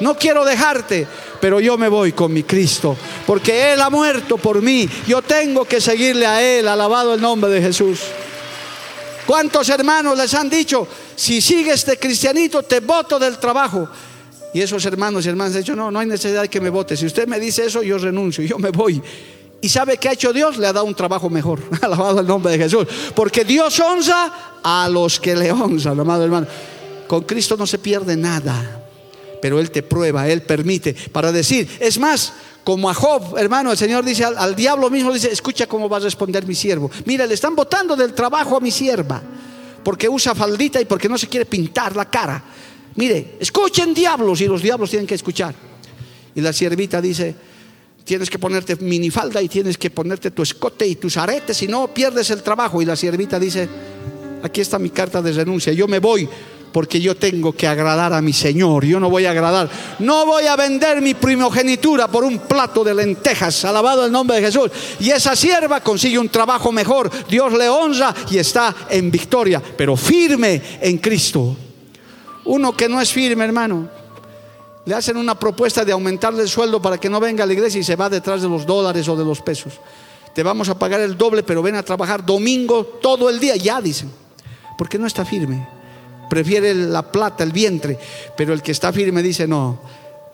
[0.00, 1.06] No quiero dejarte,
[1.40, 4.88] pero yo me voy con mi Cristo, porque Él ha muerto por mí.
[5.06, 8.00] Yo tengo que seguirle a Él, alabado el nombre de Jesús.
[9.26, 13.88] ¿Cuántos hermanos les han dicho, si sigues este cristianito, te voto del trabajo?
[14.52, 16.96] Y esos hermanos y hermanas han dicho, no, no hay necesidad de que me vote.
[16.96, 19.00] Si usted me dice eso, yo renuncio, yo me voy.
[19.62, 20.56] ¿Y sabe qué ha hecho Dios?
[20.56, 21.60] Le ha dado un trabajo mejor.
[21.82, 22.86] Alabado el nombre de Jesús.
[23.14, 26.46] Porque Dios honra a los que le honran, amado hermano.
[27.06, 28.79] Con Cristo no se pierde nada
[29.40, 32.32] pero Él te prueba, Él permite para decir, es más,
[32.64, 36.00] como a Job, hermano, el Señor dice al, diablo mismo, dice, escucha cómo va a
[36.00, 36.90] responder mi siervo.
[37.06, 39.22] Mira, le están botando del trabajo a mi sierva,
[39.82, 42.42] porque usa faldita y porque no se quiere pintar la cara.
[42.96, 45.54] Mire, escuchen diablos y los diablos tienen que escuchar.
[46.34, 47.34] Y la siervita dice,
[48.04, 51.88] tienes que ponerte minifalda y tienes que ponerte tu escote y tus aretes, si no
[51.88, 52.82] pierdes el trabajo.
[52.82, 53.68] Y la siervita dice,
[54.42, 56.28] aquí está mi carta de renuncia, yo me voy
[56.72, 58.84] porque yo tengo que agradar a mi Señor.
[58.84, 59.68] Yo no voy a agradar,
[59.98, 64.46] no voy a vender mi primogenitura por un plato de lentejas, alabado el nombre de
[64.46, 64.70] Jesús.
[64.98, 69.96] Y esa sierva consigue un trabajo mejor, Dios le honra y está en victoria, pero
[69.96, 71.56] firme en Cristo.
[72.44, 73.88] Uno que no es firme, hermano,
[74.84, 77.80] le hacen una propuesta de aumentarle el sueldo para que no venga a la iglesia
[77.80, 79.74] y se va detrás de los dólares o de los pesos.
[80.34, 83.80] Te vamos a pagar el doble, pero ven a trabajar domingo todo el día, ya
[83.80, 84.10] dicen,
[84.78, 85.79] porque no está firme
[86.30, 87.98] prefiere la plata, el vientre,
[88.34, 89.80] pero el que está firme dice, no,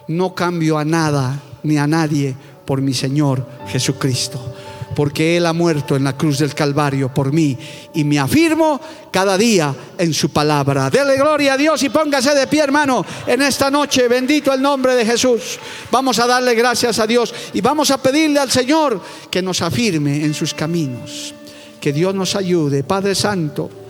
[0.08, 4.54] no cambio a nada ni a nadie por mi Señor Jesucristo,
[4.94, 7.56] porque Él ha muerto en la cruz del Calvario por mí
[7.94, 8.78] y me afirmo
[9.10, 10.90] cada día en su palabra.
[10.90, 14.06] Dele gloria a Dios y póngase de pie, hermano, en esta noche.
[14.06, 15.58] Bendito el nombre de Jesús.
[15.90, 20.24] Vamos a darle gracias a Dios y vamos a pedirle al Señor que nos afirme
[20.24, 21.34] en sus caminos.
[21.80, 23.85] Que Dios nos ayude, Padre Santo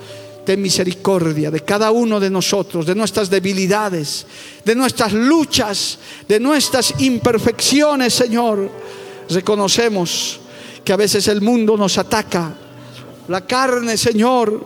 [0.46, 4.24] ten misericordia de cada uno de nosotros, de nuestras debilidades,
[4.64, 8.70] de nuestras luchas, de nuestras imperfecciones, Señor.
[9.28, 10.38] Reconocemos
[10.84, 12.54] que a veces el mundo nos ataca,
[13.26, 14.64] la carne, Señor,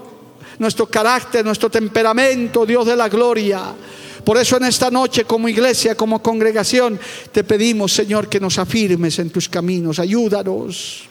[0.59, 3.74] nuestro carácter, nuestro temperamento, Dios de la gloria.
[4.22, 7.01] Por eso en esta noche como iglesia, como congregación,
[7.33, 9.99] te pedimos, Señor, que nos afirmes en tus caminos.
[9.99, 11.09] Ayúdanos.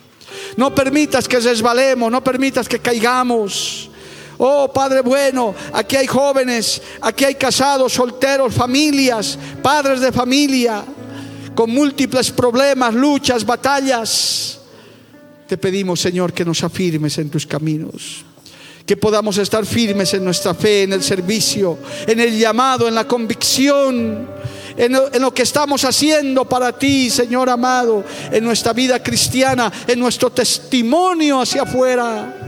[0.57, 3.88] No permitas que resbalemos, no permitas que caigamos.
[4.41, 10.81] Oh Padre bueno, aquí hay jóvenes, aquí hay casados, solteros, familias, padres de familia,
[11.53, 14.61] con múltiples problemas, luchas, batallas.
[15.45, 18.23] Te pedimos, Señor, que nos afirmes en tus caminos
[18.85, 21.77] que podamos estar firmes en nuestra fe, en el servicio,
[22.07, 24.27] en el llamado, en la convicción,
[24.75, 30.31] en lo, que estamos haciendo para ti, Señor amado, en nuestra vida cristiana, en nuestro
[30.31, 32.38] testimonio hacia afuera.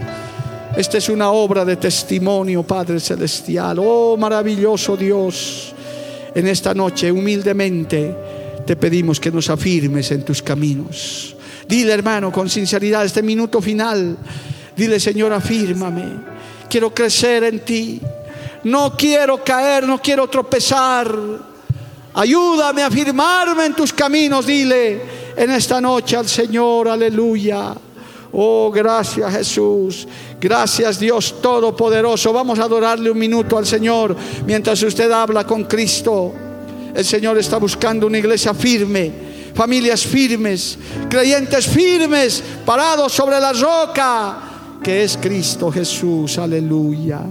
[0.76, 3.78] Esta es una obra de testimonio, Padre Celestial.
[3.80, 5.74] Oh, maravilloso Dios.
[6.34, 8.16] En esta noche, humildemente,
[8.66, 11.36] te pedimos que nos afirmes en tus caminos.
[11.68, 14.18] Dile, hermano, con sinceridad, este minuto final.
[14.76, 16.06] Dile, Señor, afírmame.
[16.70, 18.02] Quiero crecer en ti.
[18.64, 21.14] No quiero caer, no quiero tropezar.
[22.14, 24.46] Ayúdame a afirmarme en tus caminos.
[24.46, 25.02] Dile
[25.36, 27.76] en esta noche al Señor, aleluya.
[28.34, 30.08] Oh, gracias Jesús.
[30.40, 32.32] Gracias Dios Todopoderoso.
[32.32, 34.16] Vamos a adorarle un minuto al Señor
[34.46, 36.34] mientras usted habla con Cristo.
[36.96, 39.12] El Señor está buscando una iglesia firme,
[39.54, 40.78] familias firmes,
[41.10, 44.38] creyentes firmes, parados sobre la roca
[44.84, 46.38] que es Cristo Jesús.
[46.38, 47.22] Aleluya.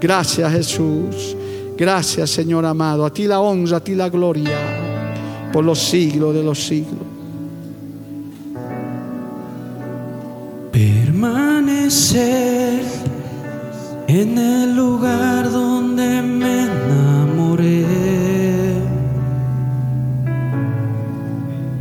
[0.00, 1.36] Gracias Jesús.
[1.76, 3.04] Gracias Señor amado.
[3.04, 4.58] A ti la honra, a ti la gloria
[5.52, 7.13] por los siglos de los siglos.
[14.08, 17.84] En el lugar donde me enamoré.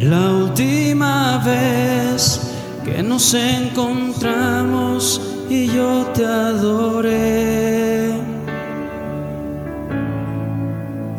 [0.01, 2.41] La última vez
[2.83, 8.11] que nos encontramos y yo te adoré.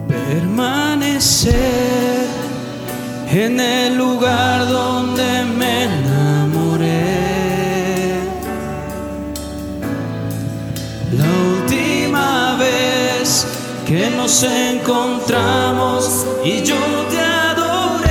[0.09, 1.55] Permanecer
[3.32, 5.34] en el lugar donde
[13.87, 16.76] que nos encontramos y yo
[17.11, 18.09] te adoré.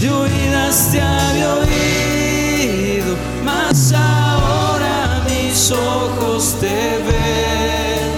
[0.00, 8.10] De oídas te había oído, mas ahora mis ojos te ven.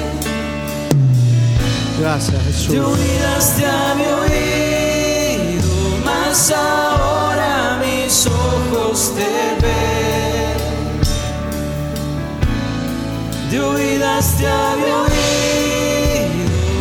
[2.01, 2.69] Gracias Jesús.
[2.69, 5.71] De oídas te había oído,
[6.05, 9.34] mas ahora mis ojos te ven.
[13.55, 15.47] Te había oído,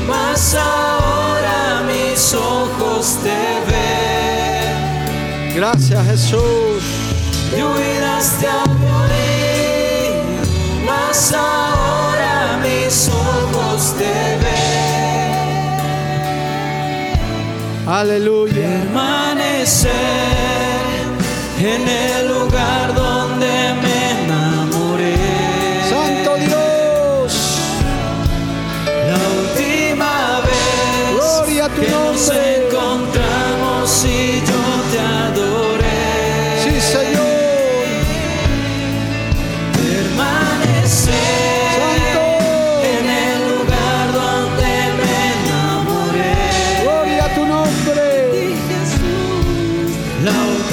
[0.07, 3.29] mas ahora mis ojos te
[3.69, 5.53] ven.
[5.55, 6.83] Gracias Jesús.
[7.51, 7.63] Te
[8.47, 10.23] había oído,
[10.87, 15.37] mas ahora mis ojos te ven.
[17.87, 18.53] Aleluya.
[18.55, 19.91] Permanecer
[21.59, 22.31] en el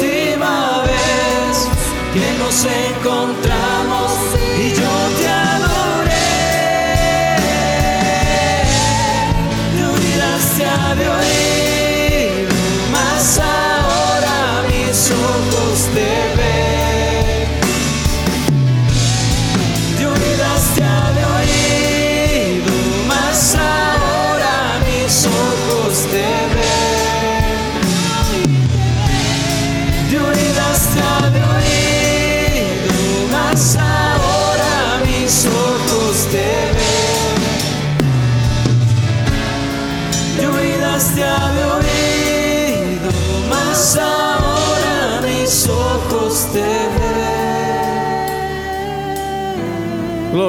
[0.00, 1.68] última vez
[2.14, 4.12] que nos encontramos
[4.58, 6.16] y yo te adoré.
[9.76, 11.49] Te unirás a Dios.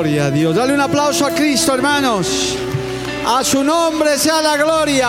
[0.02, 0.56] Gloria a Dios.
[0.56, 2.58] Dale un aplauso a Cristo, hermanos.
[3.24, 5.08] A su nombre sea la gloria.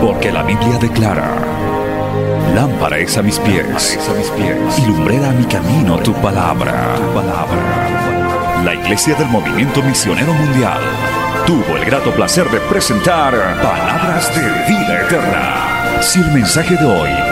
[0.00, 1.28] Porque la Biblia declara,
[2.54, 3.98] lámpara es a mis pies,
[4.78, 6.94] y lumbrera a mi camino tu palabra.
[6.94, 8.62] Tu palabra.
[8.64, 10.82] La Iglesia del Movimiento Misionero Mundial
[11.48, 14.42] tuvo el grato placer de presentar Palabras de
[14.72, 16.00] Vida Eterna.
[16.00, 17.31] Si el mensaje de hoy